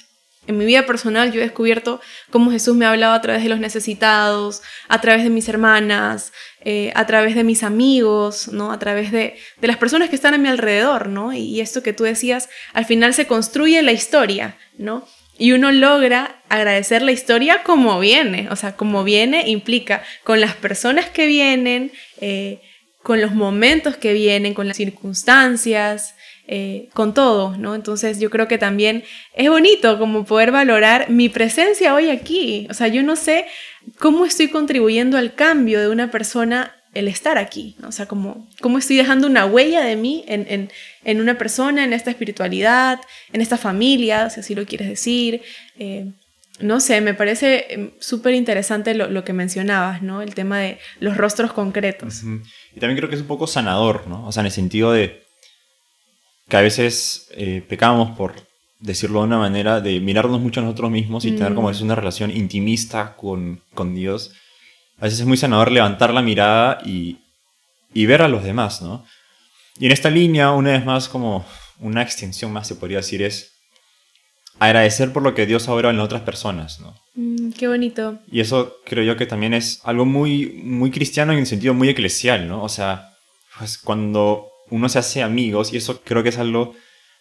en 0.47 0.59
mi 0.59 0.65
vida 0.65 0.87
personal 0.87 1.33
yo 1.33 1.41
he 1.41 1.45
descubierto 1.45 2.01
cómo 2.31 2.51
Jesús 2.51 2.75
me 2.75 2.87
ha 2.87 2.91
hablado 2.91 3.13
a 3.13 3.21
través 3.21 3.43
de 3.43 3.49
los 3.49 3.61
necesitados, 3.61 4.63
a 4.89 5.01
través 5.01 5.23
de 5.23 5.31
mis 5.31 5.49
hermanas, 5.49 6.33
eh, 6.63 6.93
a 6.95 7.07
través 7.07 7.35
de 7.35 7.45
mis 7.45 7.63
amigos, 7.63 8.49
¿no? 8.49 8.73
A 8.73 8.79
través 8.79 9.13
de, 9.13 9.37
de, 9.61 9.67
las 9.69 9.77
personas 9.77 10.09
que 10.09 10.17
están 10.17 10.35
a 10.35 10.39
mi 10.39 10.49
alrededor, 10.49 11.09
¿no? 11.09 11.33
Y 11.33 11.61
esto 11.61 11.83
que 11.83 11.93
tú 11.93 12.05
decías, 12.05 12.49
al 12.73 12.87
final 12.87 13.15
se 13.15 13.27
construye 13.27 13.83
la 13.83 13.93
historia, 13.93 14.57
¿no? 14.79 15.07
Y 15.39 15.53
uno 15.53 15.73
logra 15.73 16.43
agradecer 16.49 17.01
la 17.01 17.13
historia 17.13 17.63
como 17.63 17.99
viene, 18.01 18.49
o 18.51 18.57
sea, 18.57 18.77
como 18.77 19.05
viene 19.05 19.49
implica 19.49 20.03
con 20.25 20.41
las 20.41 20.55
personas 20.55 21.09
que 21.09 21.27
vienen, 21.27 21.93
eh, 22.21 22.61
con 23.03 23.21
los 23.21 23.33
momentos 23.33 23.97
que 23.97 24.13
vienen, 24.13 24.53
con 24.53 24.69
las 24.69 24.77
circunstancias, 24.77 26.15
eh, 26.53 26.89
con 26.95 27.15
todo, 27.15 27.57
¿no? 27.57 27.77
Entonces 27.77 28.19
yo 28.19 28.29
creo 28.29 28.49
que 28.49 28.59
también 28.59 29.05
es 29.35 29.49
bonito 29.49 30.01
como 30.01 30.25
poder 30.25 30.51
valorar 30.51 31.09
mi 31.09 31.29
presencia 31.29 31.95
hoy 31.95 32.11
aquí. 32.11 32.67
O 32.69 32.75
sea, 32.75 32.89
yo 32.89 33.05
no 33.05 33.15
sé 33.15 33.47
cómo 34.01 34.27
estoy 34.27 34.49
contribuyendo 34.49 35.17
al 35.17 35.37
cambio 35.37 35.81
de 35.81 35.89
una 35.89 36.11
persona 36.11 36.75
el 36.93 37.07
estar 37.07 37.39
aquí, 37.39 37.77
¿no? 37.79 37.87
o 37.87 37.93
sea, 37.93 38.07
cómo 38.07 38.49
estoy 38.79 38.97
dejando 38.97 39.29
una 39.29 39.47
huella 39.47 39.85
de 39.85 39.95
mí 39.95 40.25
en, 40.27 40.45
en, 40.49 40.73
en, 41.05 41.21
una 41.21 41.39
persona, 41.39 41.85
en 41.85 41.93
esta 41.93 42.11
espiritualidad, 42.11 42.99
en 43.33 43.43
esta 43.43 43.57
familia, 43.57 44.29
si 44.29 44.41
así 44.41 44.57
lo 44.57 44.67
quieres 44.67 44.89
decir. 44.89 45.43
Eh, 45.79 46.11
no 46.59 46.81
sé, 46.81 47.01
me 47.01 47.15
parece 47.15 47.67
em, 47.73 47.93
súper 48.01 48.35
interesante 48.35 48.95
lo, 48.95 49.09
lo, 49.09 49.23
que 49.23 49.33
mencionabas, 49.33 50.03
¿no? 50.03 50.21
El 50.21 50.35
tema 50.35 50.59
de 50.59 50.79
los 50.99 51.17
rostros 51.17 51.53
concretos. 51.53 52.25
Y 52.75 52.81
también 52.81 52.97
creo 52.97 53.09
que 53.09 53.15
es 53.15 53.21
un 53.21 53.29
poco 53.29 53.47
sanador, 53.47 54.09
¿no? 54.09 54.27
O 54.27 54.33
sea, 54.33 54.41
en 54.41 54.47
el 54.47 54.53
sentido 54.53 54.91
de, 54.91 55.30
que 56.51 56.57
a 56.57 56.61
veces 56.61 57.29
eh, 57.31 57.65
pecamos 57.67 58.17
por 58.17 58.35
decirlo 58.81 59.21
de 59.21 59.27
una 59.27 59.39
manera, 59.39 59.81
de 59.81 60.01
mirarnos 60.01 60.41
mucho 60.41 60.61
a 60.61 60.65
nosotros 60.65 60.91
mismos 60.91 61.25
y 61.25 61.33
tener 61.33 61.55
como 61.55 61.71
es 61.71 61.81
una 61.81 61.95
relación 61.95 62.31
intimista 62.31 63.15
con, 63.17 63.63
con, 63.75 63.95
Dios. 63.95 64.33
A 64.99 65.05
veces 65.05 65.21
es 65.21 65.27
muy 65.27 65.37
sanador 65.37 65.71
levantar 65.71 66.13
la 66.13 66.23
mirada 66.23 66.81
y, 66.85 67.19
y, 67.95 68.07
ver 68.07 68.23
a 68.23 68.29
los 68.29 68.43
demás, 68.43 68.83
¿no? 68.83 69.05
Y 69.79 69.87
en 69.87 69.93
esta 69.93 70.11
línea, 70.11 70.51
una 70.51 70.73
vez 70.73 70.85
más, 70.85 71.09
como 71.09 71.47
una 71.79 72.03
extensión 72.03 72.53
más 72.53 72.67
se 72.67 72.75
podría 72.75 72.99
decir, 72.99 73.23
es 73.23 73.53
agradecer 74.59 75.13
por 75.13 75.23
lo 75.23 75.35
que 75.35 75.47
Dios 75.47 75.69
ha 75.69 75.73
obrado 75.73 75.95
en 75.95 76.01
otras 76.01 76.23
personas, 76.23 76.81
¿no? 76.81 76.95
Mm, 77.15 77.53
qué 77.53 77.69
bonito. 77.69 78.19
Y 78.31 78.41
eso 78.41 78.77
creo 78.85 79.05
yo 79.05 79.17
que 79.17 79.27
también 79.27 79.55
es 79.55 79.81
algo 79.85 80.05
muy, 80.05 80.61
muy 80.65 80.91
cristiano 80.91 81.33
en 81.33 81.39
el 81.39 81.47
sentido 81.47 81.75
muy 81.75 81.89
eclesial, 81.89 82.49
¿no? 82.49 82.63
O 82.63 82.69
sea, 82.69 83.11
pues 83.59 83.79
cuando 83.79 84.50
uno 84.71 84.89
se 84.89 84.99
hace 84.99 85.23
amigos 85.23 85.73
y 85.73 85.77
eso 85.77 86.01
creo 86.03 86.23
que 86.23 86.31
es 86.31 86.39
algo 86.39 86.75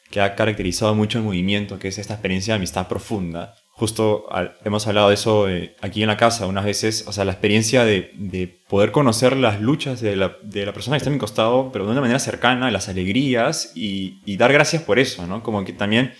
que 0.09 0.21
ha 0.21 0.35
caracterizado 0.35 0.95
mucho 0.95 1.19
el 1.19 1.23
movimiento, 1.23 1.77
que 1.77 1.89
es 1.89 1.97
esta 1.97 2.13
experiencia 2.13 2.53
de 2.53 2.57
amistad 2.57 2.87
profunda. 2.87 3.55
Justo 3.71 4.27
hemos 4.65 4.87
hablado 4.87 5.07
de 5.07 5.13
eso 5.13 5.47
eh, 5.47 5.75
aquí 5.79 6.01
en 6.01 6.07
la 6.07 6.17
casa 6.17 6.47
unas 6.47 6.65
veces, 6.65 7.05
o 7.07 7.13
sea, 7.13 7.23
la 7.23 7.31
experiencia 7.31 7.85
de, 7.85 8.11
de 8.15 8.47
poder 8.67 8.91
conocer 8.91 9.37
las 9.37 9.61
luchas 9.61 10.01
de 10.01 10.17
la, 10.17 10.35
de 10.41 10.65
la, 10.65 10.73
persona 10.73 10.95
que 10.95 10.97
está 10.97 11.09
a 11.09 11.13
mi 11.13 11.19
costado, 11.19 11.71
pero 11.71 11.85
de 11.85 11.91
una 11.91 12.01
manera 12.01 12.19
cercana, 12.19 12.71
las 12.71 12.89
alegrías 12.89 13.71
y, 13.75 14.19
y 14.25 14.35
dar 14.35 14.51
gracias 14.51 14.83
por 14.83 14.99
eso, 14.99 15.27
¿no? 15.27 15.43
Como 15.43 15.63
que 15.63 15.71
también, 15.71 16.13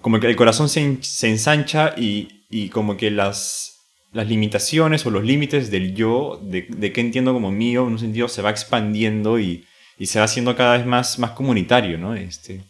como 0.00 0.18
que 0.18 0.26
el 0.26 0.34
corazón 0.34 0.68
se, 0.68 0.98
se 1.02 1.28
ensancha 1.28 1.94
y, 1.96 2.46
y, 2.50 2.70
como 2.70 2.96
que 2.96 3.12
las, 3.12 3.78
las 4.10 4.26
limitaciones 4.26 5.06
o 5.06 5.10
los 5.10 5.22
límites 5.22 5.70
del 5.70 5.94
yo, 5.94 6.40
de, 6.42 6.66
de 6.68 6.92
qué 6.92 7.00
entiendo 7.00 7.32
como 7.32 7.52
mío, 7.52 7.82
en 7.86 7.92
un 7.92 7.98
sentido 8.00 8.26
se 8.26 8.42
va 8.42 8.50
expandiendo 8.50 9.38
y, 9.38 9.66
y 10.02 10.06
se 10.06 10.18
va 10.18 10.24
haciendo 10.24 10.56
cada 10.56 10.78
vez 10.78 10.84
más, 10.84 11.20
más 11.20 11.30
comunitario, 11.30 11.96
¿no? 11.96 12.16
Este, 12.16 12.64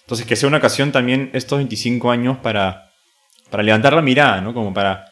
entonces, 0.00 0.26
que 0.26 0.34
sea 0.34 0.48
una 0.48 0.58
ocasión 0.58 0.90
también 0.90 1.30
estos 1.32 1.58
25 1.58 2.10
años 2.10 2.38
para, 2.38 2.90
para 3.50 3.62
levantar 3.62 3.92
la 3.92 4.02
mirada, 4.02 4.40
¿no? 4.40 4.52
Como 4.52 4.74
para 4.74 5.04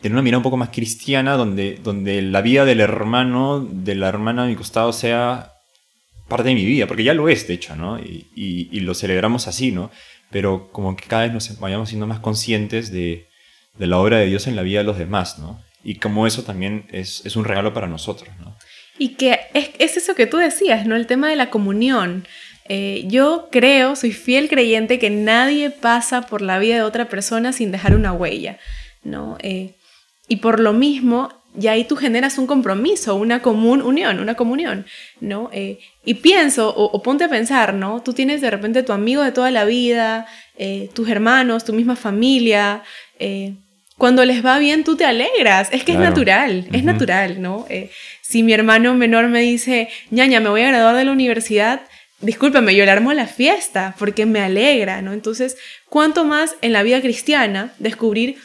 tener 0.00 0.14
una 0.14 0.22
mirada 0.22 0.38
un 0.38 0.42
poco 0.42 0.56
más 0.56 0.70
cristiana, 0.70 1.34
donde, 1.34 1.78
donde 1.84 2.20
la 2.20 2.40
vida 2.40 2.64
del 2.64 2.80
hermano, 2.80 3.60
de 3.60 3.94
la 3.94 4.08
hermana 4.08 4.42
a 4.42 4.46
mi 4.46 4.56
costado 4.56 4.92
sea 4.92 5.52
parte 6.26 6.48
de 6.48 6.56
mi 6.56 6.64
vida, 6.64 6.88
porque 6.88 7.04
ya 7.04 7.14
lo 7.14 7.28
es, 7.28 7.46
de 7.46 7.54
hecho, 7.54 7.76
¿no? 7.76 8.00
Y, 8.00 8.80
lo 8.80 8.92
celebramos 8.94 9.46
así, 9.46 9.70
¿no? 9.70 9.92
Pero 10.32 10.72
como 10.72 10.96
que 10.96 11.06
cada 11.06 11.22
vez 11.22 11.32
nos 11.32 11.60
vayamos 11.60 11.90
siendo 11.90 12.08
más 12.08 12.18
conscientes 12.18 12.90
de, 12.90 13.28
de, 13.78 13.86
la 13.86 13.98
obra 13.98 14.18
de 14.18 14.26
Dios 14.26 14.48
en 14.48 14.56
la 14.56 14.62
vida 14.62 14.80
de 14.80 14.84
los 14.84 14.98
demás, 14.98 15.38
¿no? 15.38 15.62
Y 15.84 16.00
como 16.00 16.26
eso 16.26 16.42
también 16.42 16.88
es, 16.90 17.24
es 17.24 17.36
un 17.36 17.44
regalo 17.44 17.72
para 17.72 17.86
nosotros, 17.86 18.34
¿no? 18.40 18.56
Y 18.98 19.10
que 19.10 19.40
es, 19.54 19.70
es, 19.78 19.96
eso 19.96 20.14
que 20.14 20.26
tú 20.26 20.36
decías, 20.38 20.86
¿no? 20.86 20.96
El 20.96 21.06
tema 21.06 21.28
de 21.28 21.36
la 21.36 21.50
comunión. 21.50 22.24
Eh, 22.68 23.04
yo 23.06 23.48
creo, 23.52 23.94
soy 23.94 24.12
fiel 24.12 24.48
creyente 24.48 24.98
que 24.98 25.10
nadie 25.10 25.70
pasa 25.70 26.22
por 26.22 26.42
la 26.42 26.58
vida 26.58 26.76
de 26.76 26.82
otra 26.82 27.08
persona 27.08 27.52
sin 27.52 27.70
dejar 27.70 27.94
una 27.94 28.12
huella, 28.12 28.58
¿no? 29.04 29.38
Eh, 29.40 29.74
y 30.26 30.36
por 30.36 30.58
lo 30.58 30.72
mismo, 30.72 31.32
ya 31.54 31.72
ahí 31.72 31.84
tú 31.84 31.94
generas 31.94 32.38
un 32.38 32.48
compromiso, 32.48 33.14
una 33.14 33.40
común 33.40 33.82
unión, 33.82 34.18
una 34.18 34.34
comunión, 34.34 34.84
¿no? 35.20 35.48
Eh, 35.52 35.78
y 36.04 36.14
pienso, 36.14 36.70
o, 36.74 36.86
o, 36.86 37.02
ponte 37.02 37.24
a 37.24 37.28
pensar, 37.28 37.72
¿no? 37.72 38.02
Tú 38.02 38.12
tienes 38.12 38.40
de 38.40 38.50
repente 38.50 38.82
tu 38.82 38.92
amigo 38.92 39.22
de 39.22 39.32
toda 39.32 39.50
la 39.50 39.64
vida, 39.64 40.26
tus 40.94 41.08
hermanos, 41.08 41.64
tu 41.64 41.74
misma 41.74 41.96
familia, 41.96 42.82
cuando 43.98 44.24
les 44.24 44.44
va 44.44 44.58
bien 44.58 44.84
tú 44.84 44.96
te 44.96 45.04
alegras, 45.04 45.68
es 45.70 45.84
que 45.84 45.92
es 45.92 45.98
natural, 45.98 46.66
es 46.72 46.82
natural, 46.82 47.42
¿no? 47.42 47.66
Si 48.28 48.42
mi 48.42 48.52
hermano 48.52 48.92
menor 48.94 49.28
me 49.28 49.40
dice, 49.40 49.88
ñaña, 50.10 50.40
me 50.40 50.48
voy 50.48 50.62
a 50.62 50.68
graduar 50.68 50.96
de 50.96 51.04
la 51.04 51.12
universidad, 51.12 51.82
discúlpame, 52.20 52.74
yo 52.74 52.84
le 52.84 52.90
armo 52.90 53.12
la 53.12 53.28
fiesta 53.28 53.94
porque 54.00 54.26
me 54.26 54.40
alegra, 54.40 55.00
¿no? 55.00 55.12
Entonces, 55.12 55.56
¿cuánto 55.88 56.24
más 56.24 56.56
en 56.60 56.72
la 56.72 56.82
vida 56.82 57.00
cristiana 57.00 57.72
descubrir 57.78 58.36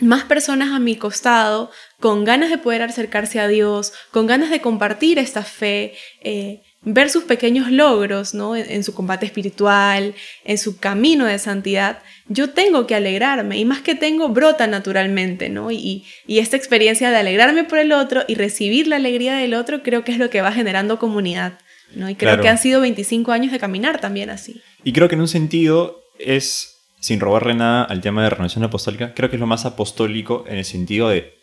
más 0.00 0.24
personas 0.24 0.72
a 0.72 0.80
mi 0.80 0.96
costado 0.96 1.70
con 2.00 2.24
ganas 2.24 2.50
de 2.50 2.58
poder 2.58 2.82
acercarse 2.82 3.38
a 3.38 3.46
Dios, 3.46 3.92
con 4.10 4.26
ganas 4.26 4.50
de 4.50 4.60
compartir 4.60 5.20
esta 5.20 5.44
fe, 5.44 5.94
eh, 6.20 6.62
ver 6.84 7.10
sus 7.10 7.24
pequeños 7.24 7.70
logros, 7.70 8.34
¿no? 8.34 8.54
En, 8.56 8.84
su 8.84 8.94
combate 8.94 9.26
espiritual, 9.26 10.14
en 10.44 10.58
su 10.58 10.78
camino 10.78 11.24
de 11.24 11.38
santidad, 11.38 12.02
yo 12.28 12.50
tengo 12.50 12.86
que 12.86 12.94
alegrarme 12.94 13.58
y 13.58 13.64
más 13.64 13.80
que 13.80 13.94
tengo, 13.94 14.28
brota 14.28 14.66
naturalmente, 14.66 15.48
¿no? 15.48 15.70
Y, 15.70 16.04
y, 16.26 16.38
esta 16.38 16.56
experiencia 16.56 17.10
de 17.10 17.16
alegrarme 17.16 17.64
por 17.64 17.78
el 17.78 17.92
otro 17.92 18.22
y 18.28 18.34
recibir 18.34 18.86
la 18.86 18.96
alegría 18.96 19.34
del 19.34 19.54
otro 19.54 19.82
creo 19.82 20.04
que 20.04 20.12
es 20.12 20.18
lo 20.18 20.30
que 20.30 20.42
va 20.42 20.52
generando 20.52 20.98
comunidad, 20.98 21.58
¿no? 21.94 22.08
Y 22.10 22.14
creo 22.14 22.40
que 22.40 22.48
han 22.48 22.58
sido 22.58 22.80
25 22.80 23.32
años 23.32 23.52
de 23.52 23.58
caminar 23.58 24.00
también 24.00 24.30
así. 24.30 24.60
Y 24.82 24.92
creo 24.92 25.08
que 25.08 25.14
en 25.14 25.22
un 25.22 25.28
sentido 25.28 26.02
es, 26.18 26.76
sin 27.00 27.20
robarle 27.20 27.54
nada 27.54 27.84
al 27.84 28.00
tema 28.02 28.22
de 28.22 28.30
renovación 28.30 28.64
apostólica, 28.64 29.14
creo 29.14 29.30
que 29.30 29.36
es 29.36 29.40
lo 29.40 29.46
más 29.46 29.64
apostólico 29.64 30.44
en 30.48 30.58
el 30.58 30.64
sentido 30.64 31.08
de, 31.08 31.34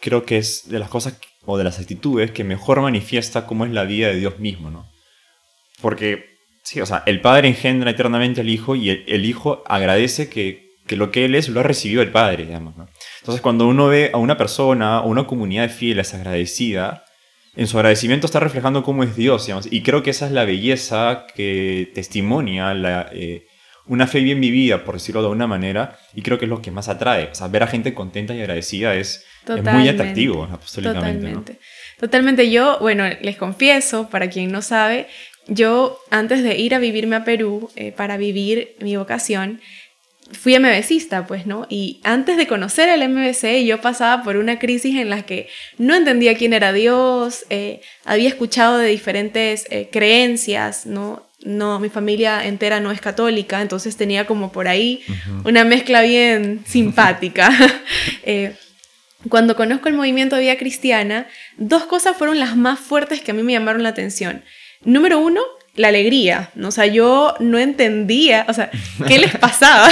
creo 0.00 0.24
que 0.24 0.36
es 0.36 0.68
de 0.68 0.78
las 0.78 0.90
cosas 0.90 1.18
o 1.46 1.58
de 1.58 1.64
las 1.64 1.78
actitudes 1.78 2.30
que 2.30 2.44
mejor 2.44 2.80
manifiesta 2.80 3.46
cómo 3.46 3.64
es 3.64 3.72
la 3.72 3.84
vida 3.84 4.08
de 4.08 4.16
Dios 4.16 4.38
mismo, 4.38 4.70
¿no? 4.70 4.86
Porque, 5.80 6.38
sí, 6.62 6.80
o 6.80 6.86
sea, 6.86 7.02
el 7.06 7.20
Padre 7.20 7.48
engendra 7.48 7.90
eternamente 7.90 8.42
al 8.42 8.48
Hijo 8.48 8.76
y 8.76 8.90
el, 8.90 9.24
Hijo 9.24 9.62
agradece 9.66 10.28
que, 10.28 10.76
que, 10.86 10.96
lo 10.96 11.10
que 11.10 11.24
Él 11.24 11.34
es 11.34 11.48
lo 11.48 11.60
ha 11.60 11.62
recibido 11.62 12.02
el 12.02 12.10
Padre, 12.10 12.44
digamos, 12.44 12.76
¿no? 12.76 12.88
Entonces, 13.20 13.40
cuando 13.40 13.66
uno 13.66 13.88
ve 13.88 14.10
a 14.12 14.18
una 14.18 14.36
persona 14.36 15.00
o 15.00 15.08
una 15.08 15.26
comunidad 15.26 15.62
de 15.62 15.68
fieles 15.70 16.12
agradecida, 16.14 17.04
en 17.56 17.66
su 17.66 17.78
agradecimiento 17.78 18.26
está 18.26 18.40
reflejando 18.40 18.82
cómo 18.82 19.02
es 19.02 19.16
Dios, 19.16 19.46
digamos, 19.46 19.66
y 19.70 19.82
creo 19.82 20.02
que 20.02 20.10
esa 20.10 20.26
es 20.26 20.32
la 20.32 20.44
belleza 20.44 21.26
que 21.34 21.90
testimonia 21.94 22.74
la, 22.74 23.08
eh, 23.12 23.46
una 23.86 24.06
fe 24.06 24.20
bien 24.20 24.40
vivida, 24.40 24.84
por 24.84 24.94
decirlo 24.94 25.20
de 25.22 25.28
una 25.28 25.48
manera, 25.48 25.98
y 26.14 26.22
creo 26.22 26.38
que 26.38 26.44
es 26.44 26.48
lo 26.48 26.62
que 26.62 26.70
más 26.70 26.88
atrae. 26.88 27.28
O 27.32 27.34
sea, 27.34 27.48
ver 27.48 27.64
a 27.64 27.66
gente 27.66 27.92
contenta 27.92 28.34
y 28.34 28.40
agradecida 28.40 28.94
es, 28.94 29.24
es 29.48 29.62
muy 29.64 29.88
atractivo 29.88 30.44
apostólicamente. 30.44 31.26
Totalmente. 31.26 31.58
Totalmente. 31.98 32.50
Yo, 32.50 32.78
bueno, 32.80 33.04
les 33.20 33.36
confieso, 33.36 34.08
para 34.08 34.30
quien 34.30 34.50
no 34.50 34.62
sabe, 34.62 35.06
yo 35.46 35.98
antes 36.10 36.42
de 36.42 36.56
ir 36.56 36.74
a 36.74 36.78
vivirme 36.78 37.16
a 37.16 37.24
Perú 37.24 37.70
eh, 37.76 37.92
para 37.92 38.16
vivir 38.16 38.76
mi 38.80 38.96
vocación, 38.96 39.60
fui 40.32 40.58
MBCista, 40.58 41.26
pues, 41.26 41.46
¿no? 41.46 41.66
Y 41.68 42.00
antes 42.04 42.36
de 42.36 42.46
conocer 42.46 42.88
el 42.88 43.08
MBC, 43.08 43.64
yo 43.64 43.80
pasaba 43.80 44.22
por 44.22 44.36
una 44.36 44.58
crisis 44.58 44.96
en 44.96 45.10
la 45.10 45.22
que 45.22 45.48
no 45.78 45.94
entendía 45.94 46.36
quién 46.36 46.52
era 46.52 46.72
Dios, 46.72 47.44
eh, 47.50 47.80
había 48.04 48.28
escuchado 48.28 48.78
de 48.78 48.88
diferentes 48.88 49.66
eh, 49.70 49.88
creencias, 49.90 50.86
¿no? 50.86 51.26
No, 51.42 51.80
mi 51.80 51.88
familia 51.88 52.46
entera 52.46 52.80
no 52.80 52.90
es 52.90 53.00
católica, 53.00 53.62
entonces 53.62 53.96
tenía 53.96 54.26
como 54.26 54.52
por 54.52 54.68
ahí 54.68 55.02
una 55.44 55.64
mezcla 55.64 56.02
bien 56.02 56.62
simpática. 56.66 57.50
Eh, 58.22 58.54
cuando 59.28 59.56
conozco 59.56 59.88
el 59.88 59.94
movimiento 59.94 60.36
de 60.36 60.42
vida 60.42 60.56
cristiana, 60.56 61.26
dos 61.56 61.84
cosas 61.84 62.16
fueron 62.16 62.38
las 62.38 62.56
más 62.56 62.78
fuertes 62.78 63.20
que 63.20 63.32
a 63.32 63.34
mí 63.34 63.42
me 63.42 63.52
llamaron 63.52 63.82
la 63.82 63.90
atención. 63.90 64.44
Número 64.82 65.18
uno, 65.18 65.42
la 65.76 65.88
alegría. 65.88 66.50
O 66.62 66.70
sea, 66.70 66.86
yo 66.86 67.34
no 67.38 67.58
entendía, 67.58 68.46
o 68.48 68.52
sea, 68.52 68.70
¿qué 69.06 69.18
les 69.18 69.36
pasaba? 69.36 69.90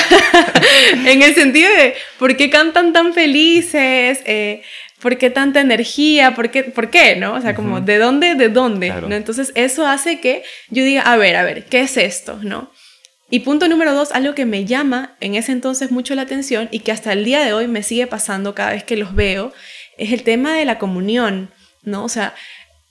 en 1.06 1.22
el 1.22 1.34
sentido 1.34 1.68
de, 1.74 1.94
¿por 2.18 2.36
qué 2.36 2.50
cantan 2.50 2.92
tan 2.92 3.12
felices? 3.12 4.20
Eh, 4.24 4.62
¿Por 5.00 5.16
qué 5.16 5.30
tanta 5.30 5.60
energía? 5.60 6.34
¿Por 6.34 6.50
qué? 6.50 6.64
¿Por 6.64 6.90
qué? 6.90 7.14
¿No? 7.14 7.34
O 7.34 7.40
sea, 7.40 7.54
como, 7.54 7.80
¿de 7.80 7.98
dónde? 7.98 8.34
¿De 8.34 8.48
dónde? 8.48 8.90
¿no? 8.90 9.14
Entonces, 9.14 9.52
eso 9.54 9.86
hace 9.86 10.18
que 10.18 10.42
yo 10.70 10.82
diga, 10.82 11.02
a 11.02 11.16
ver, 11.16 11.36
a 11.36 11.44
ver, 11.44 11.66
¿qué 11.66 11.82
es 11.82 11.96
esto? 11.96 12.40
¿No? 12.42 12.72
Y 13.30 13.40
punto 13.40 13.68
número 13.68 13.92
dos, 13.94 14.12
algo 14.12 14.34
que 14.34 14.46
me 14.46 14.64
llama 14.64 15.16
en 15.20 15.34
ese 15.34 15.52
entonces 15.52 15.90
mucho 15.90 16.14
la 16.14 16.22
atención 16.22 16.68
y 16.70 16.80
que 16.80 16.92
hasta 16.92 17.12
el 17.12 17.24
día 17.24 17.44
de 17.44 17.52
hoy 17.52 17.68
me 17.68 17.82
sigue 17.82 18.06
pasando 18.06 18.54
cada 18.54 18.70
vez 18.72 18.84
que 18.84 18.96
los 18.96 19.14
veo, 19.14 19.52
es 19.98 20.12
el 20.12 20.22
tema 20.22 20.54
de 20.54 20.64
la 20.64 20.78
comunión, 20.78 21.50
¿no? 21.82 22.04
O 22.04 22.08
sea, 22.08 22.34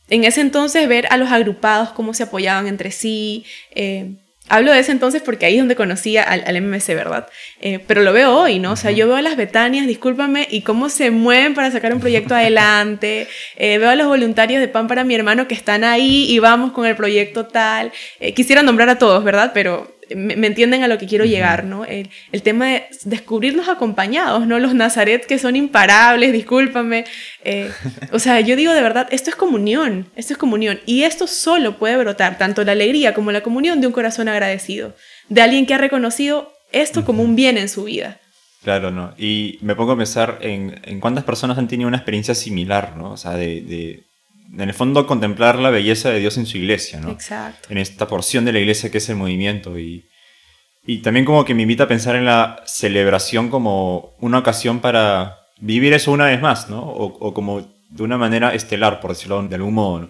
en 0.10 0.24
ese 0.24 0.42
entonces 0.42 0.88
ver 0.88 1.08
a 1.10 1.18
los 1.18 1.32
agrupados, 1.32 1.90
cómo 1.90 2.14
se 2.14 2.24
apoyaban 2.24 2.68
entre 2.68 2.92
sí. 2.92 3.46
Eh, 3.74 4.16
hablo 4.48 4.72
de 4.72 4.80
ese 4.80 4.92
entonces 4.92 5.22
porque 5.22 5.48
ahí 5.48 5.56
es 5.56 5.60
donde 5.60 5.76
conocía 5.76 6.24
al, 6.24 6.44
al 6.46 6.62
MMC, 6.62 6.88
¿verdad? 6.90 7.28
Eh, 7.60 7.80
pero 7.88 8.04
lo 8.04 8.14
veo 8.14 8.38
hoy, 8.38 8.60
¿no? 8.60 8.74
O 8.74 8.76
sea, 8.76 8.92
yo 8.92 9.08
veo 9.08 9.18
a 9.18 9.22
las 9.24 9.38
Betanias, 9.38 9.88
discúlpame, 9.88 10.48
y 10.52 10.62
cómo 10.62 10.90
se 10.90 11.10
mueven 11.12 11.56
para 11.56 11.72
sacar 11.72 11.94
un 11.94 12.00
proyecto 12.00 12.36
adelante. 12.36 13.28
Eh, 13.60 13.80
veo 13.80 13.90
a 13.90 13.96
los 13.96 14.06
voluntarios 14.08 14.62
de 14.62 14.68
Pan 14.68 14.88
para 14.88 15.04
mi 15.04 15.16
hermano 15.16 15.48
que 15.48 15.56
están 15.56 15.84
ahí 15.84 16.32
y 16.32 16.38
vamos 16.38 16.74
con 16.74 16.86
el 16.86 16.96
proyecto 16.96 17.48
tal. 17.48 17.92
quisiera 18.36 18.62
nombrar 18.62 18.88
a 18.90 19.00
todos, 19.00 19.24
¿verdad? 19.24 19.52
Pero 19.52 19.97
me, 20.16 20.48
entienden 20.48 20.84
a 20.84 20.88
lo 20.88 20.98
que 20.98 21.08
quiero 21.08 21.26
llegar, 21.26 21.64
¿no? 21.64 21.86
El, 21.86 22.10
tema 22.44 22.68
de 22.68 22.84
descubrirnos 23.04 23.68
acompañados, 23.68 24.48
¿no? 24.48 24.60
Los 24.60 24.74
Nazaret 24.74 25.26
que 25.26 25.40
son 25.40 25.56
imparables, 25.56 26.34
discúlpame. 26.34 27.06
Eh, 27.44 27.72
o 28.12 28.20
sea, 28.20 28.40
yo 28.40 28.56
digo 28.56 28.74
de 28.74 28.82
verdad, 28.82 29.08
esto 29.12 29.30
es 29.30 29.36
comunión, 29.36 30.08
esto 30.16 30.34
es 30.34 30.40
comunión. 30.40 30.80
Y 30.86 31.04
esto 31.04 31.28
solo 31.28 31.78
puede 31.78 31.98
brotar, 31.98 32.38
tanto 32.38 32.64
la 32.64 32.74
alegría 32.74 33.14
como 33.14 33.32
la 33.32 33.42
comunión 33.42 33.82
de 33.82 33.88
un 33.88 33.94
corazón 33.94 34.28
agradecido, 34.28 34.96
de 35.30 35.42
alguien 35.42 35.66
que 35.66 35.74
ha 35.74 35.80
reconocido 35.80 36.54
esto 36.72 37.06
como 37.06 37.24
un 37.24 37.36
bien 37.36 37.58
en 37.58 37.70
su 37.70 37.86
vida. 37.86 38.20
Claro, 38.64 38.92
¿no? 38.92 39.14
Y 39.18 39.60
me 39.62 39.76
pongo 39.76 39.94
a 39.94 39.98
pensar 39.98 40.40
en, 40.42 40.82
en 40.84 41.00
cuántas 41.00 41.24
personas 41.24 41.58
han 41.58 41.68
tenido 41.68 41.88
una 41.88 41.98
experiencia 41.98 42.36
similar, 42.36 42.98
¿no? 42.98 43.12
O 43.12 43.18
sea, 43.18 43.34
de 43.34 44.04
en 44.54 44.62
el 44.62 44.74
fondo 44.74 45.06
contemplar 45.06 45.60
la 45.60 45.70
belleza 45.70 46.10
de 46.10 46.20
Dios 46.20 46.38
en 46.38 46.46
su 46.46 46.58
iglesia, 46.58 47.00
¿no? 47.00 47.12
Exacto. 47.12 47.70
En 47.72 47.78
esta 47.78 48.08
porción 48.08 48.46
de 48.46 48.54
la 48.54 48.60
iglesia 48.60 48.90
que 48.92 49.00
es 49.00 49.10
el 49.10 49.16
movimiento 49.16 49.78
y, 49.78 50.08
y 50.86 51.00
también 51.00 51.26
como 51.26 51.44
que 51.44 51.54
me 51.54 51.64
invita 51.64 51.84
a 51.84 51.88
pensar 51.88 52.16
en 52.16 52.26
la 52.26 52.64
celebración 52.66 53.50
como 53.50 54.16
una 54.20 54.40
ocasión 54.40 54.80
para 54.80 55.40
vivir 55.60 55.94
eso 55.94 56.12
una 56.12 56.26
vez 56.26 56.42
más, 56.42 56.70
¿no? 56.70 56.82
O, 56.82 57.34
como 57.34 57.62
de 57.90 58.04
una 58.04 58.18
manera 58.18 58.54
estelar, 58.54 59.00
por 59.00 59.12
decirlo 59.12 59.44
de 59.44 59.56
algún 59.56 59.74
modo. 59.74 60.10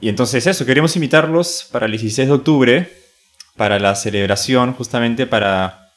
Y 0.00 0.08
entonces 0.08 0.46
eso, 0.46 0.66
queremos 0.66 0.94
invitarlos 0.96 1.68
para 1.70 1.86
el 1.86 1.92
16 1.92 2.28
de 2.28 2.34
octubre, 2.34 2.92
para 3.56 3.78
la 3.78 3.94
celebración, 3.94 4.72
justamente 4.72 5.26
para 5.26 5.92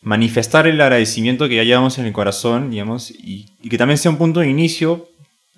manifestar 0.00 0.66
el 0.66 0.80
agradecimiento 0.80 1.48
que 1.48 1.56
ya 1.56 1.64
llevamos 1.64 1.98
en 1.98 2.06
el 2.06 2.12
corazón, 2.12 2.70
digamos, 2.70 3.10
y, 3.10 3.46
y 3.60 3.68
que 3.68 3.78
también 3.78 3.98
sea 3.98 4.10
un 4.10 4.18
punto 4.18 4.40
de 4.40 4.48
inicio 4.48 5.08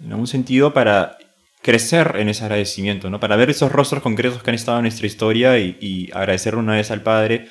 en 0.02 0.10
algún 0.10 0.26
sentido 0.26 0.72
para 0.72 1.18
crecer 1.64 2.16
en 2.18 2.28
ese 2.28 2.44
agradecimiento, 2.44 3.08
¿no? 3.08 3.18
Para 3.18 3.36
ver 3.36 3.48
esos 3.48 3.72
rostros 3.72 4.02
concretos 4.02 4.42
que 4.42 4.50
han 4.50 4.54
estado 4.54 4.78
en 4.78 4.82
nuestra 4.82 5.06
historia 5.06 5.58
y, 5.58 6.10
agradecer 6.12 6.56
una 6.56 6.74
vez 6.74 6.90
al 6.90 7.02
Padre 7.02 7.48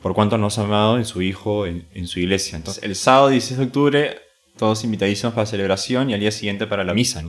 por 0.00 0.14
cuánto 0.14 0.38
nos 0.38 0.58
ha 0.58 0.62
amado 0.62 0.96
en 0.96 1.04
su 1.04 1.20
Hijo, 1.20 1.66
en, 1.66 2.06
su 2.06 2.20
iglesia. 2.20 2.56
Entonces, 2.56 2.82
el 2.84 2.94
sábado 2.94 3.28
16 3.28 3.58
de 3.58 3.64
octubre, 3.64 4.18
todos 4.56 4.84
invitadísimos 4.84 5.34
para 5.34 5.44
la 5.44 5.50
celebración 5.50 6.10
y 6.10 6.14
al 6.14 6.20
día 6.20 6.30
siguiente 6.30 6.66
para 6.66 6.84
la 6.84 6.94
misa, 6.94 7.24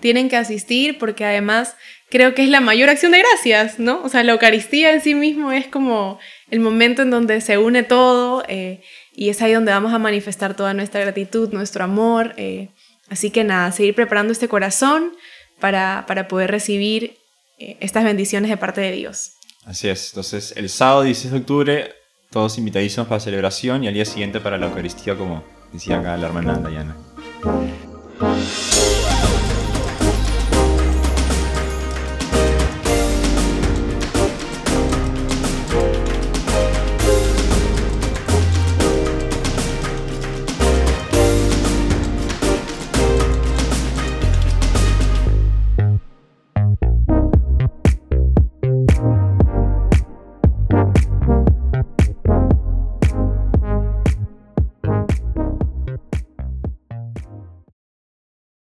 Tienen 0.00 0.28
que 0.28 0.36
asistir 0.36 0.98
porque 0.98 1.24
además 1.24 1.74
creo 2.10 2.34
que 2.34 2.42
es 2.42 2.50
la 2.50 2.60
mayor 2.60 2.90
acción 2.90 3.12
de 3.12 3.20
gracias, 3.20 3.78
¿no? 3.78 4.02
O 4.02 4.10
sea, 4.10 4.22
la 4.24 4.32
Eucaristía 4.32 4.92
en 4.92 5.00
sí 5.00 5.14
mismo 5.14 5.52
es 5.52 5.68
como 5.68 6.18
el 6.50 6.60
momento 6.60 7.00
en 7.00 7.10
donde 7.10 7.40
se 7.40 7.56
une 7.56 7.82
todo 7.82 8.44
eh, 8.46 8.82
y 9.14 9.30
es 9.30 9.40
ahí 9.40 9.52
donde 9.52 9.72
vamos 9.72 9.94
a 9.94 9.98
manifestar 9.98 10.54
toda 10.54 10.74
nuestra 10.74 11.00
gratitud, 11.00 11.50
nuestro 11.52 11.82
amor. 11.82 12.34
Eh, 12.36 12.68
Así 13.12 13.30
que 13.30 13.44
nada, 13.44 13.70
seguir 13.72 13.94
preparando 13.94 14.32
este 14.32 14.48
corazón 14.48 15.12
para, 15.60 16.06
para 16.08 16.28
poder 16.28 16.50
recibir 16.50 17.18
eh, 17.58 17.76
estas 17.80 18.04
bendiciones 18.04 18.50
de 18.50 18.56
parte 18.56 18.80
de 18.80 18.90
Dios. 18.90 19.32
Así 19.66 19.90
es, 19.90 20.08
entonces 20.08 20.54
el 20.56 20.70
sábado 20.70 21.02
16 21.02 21.32
de 21.32 21.38
octubre 21.38 21.94
todos 22.30 22.56
invitadísimos 22.56 23.06
para 23.06 23.18
la 23.18 23.24
celebración 23.24 23.84
y 23.84 23.88
al 23.88 23.92
día 23.92 24.06
siguiente 24.06 24.40
para 24.40 24.56
la 24.56 24.64
Eucaristía, 24.64 25.14
como 25.14 25.44
decía 25.74 25.98
acá 25.98 26.16
la 26.16 26.28
hermana 26.28 26.54
Dayana. 26.54 26.96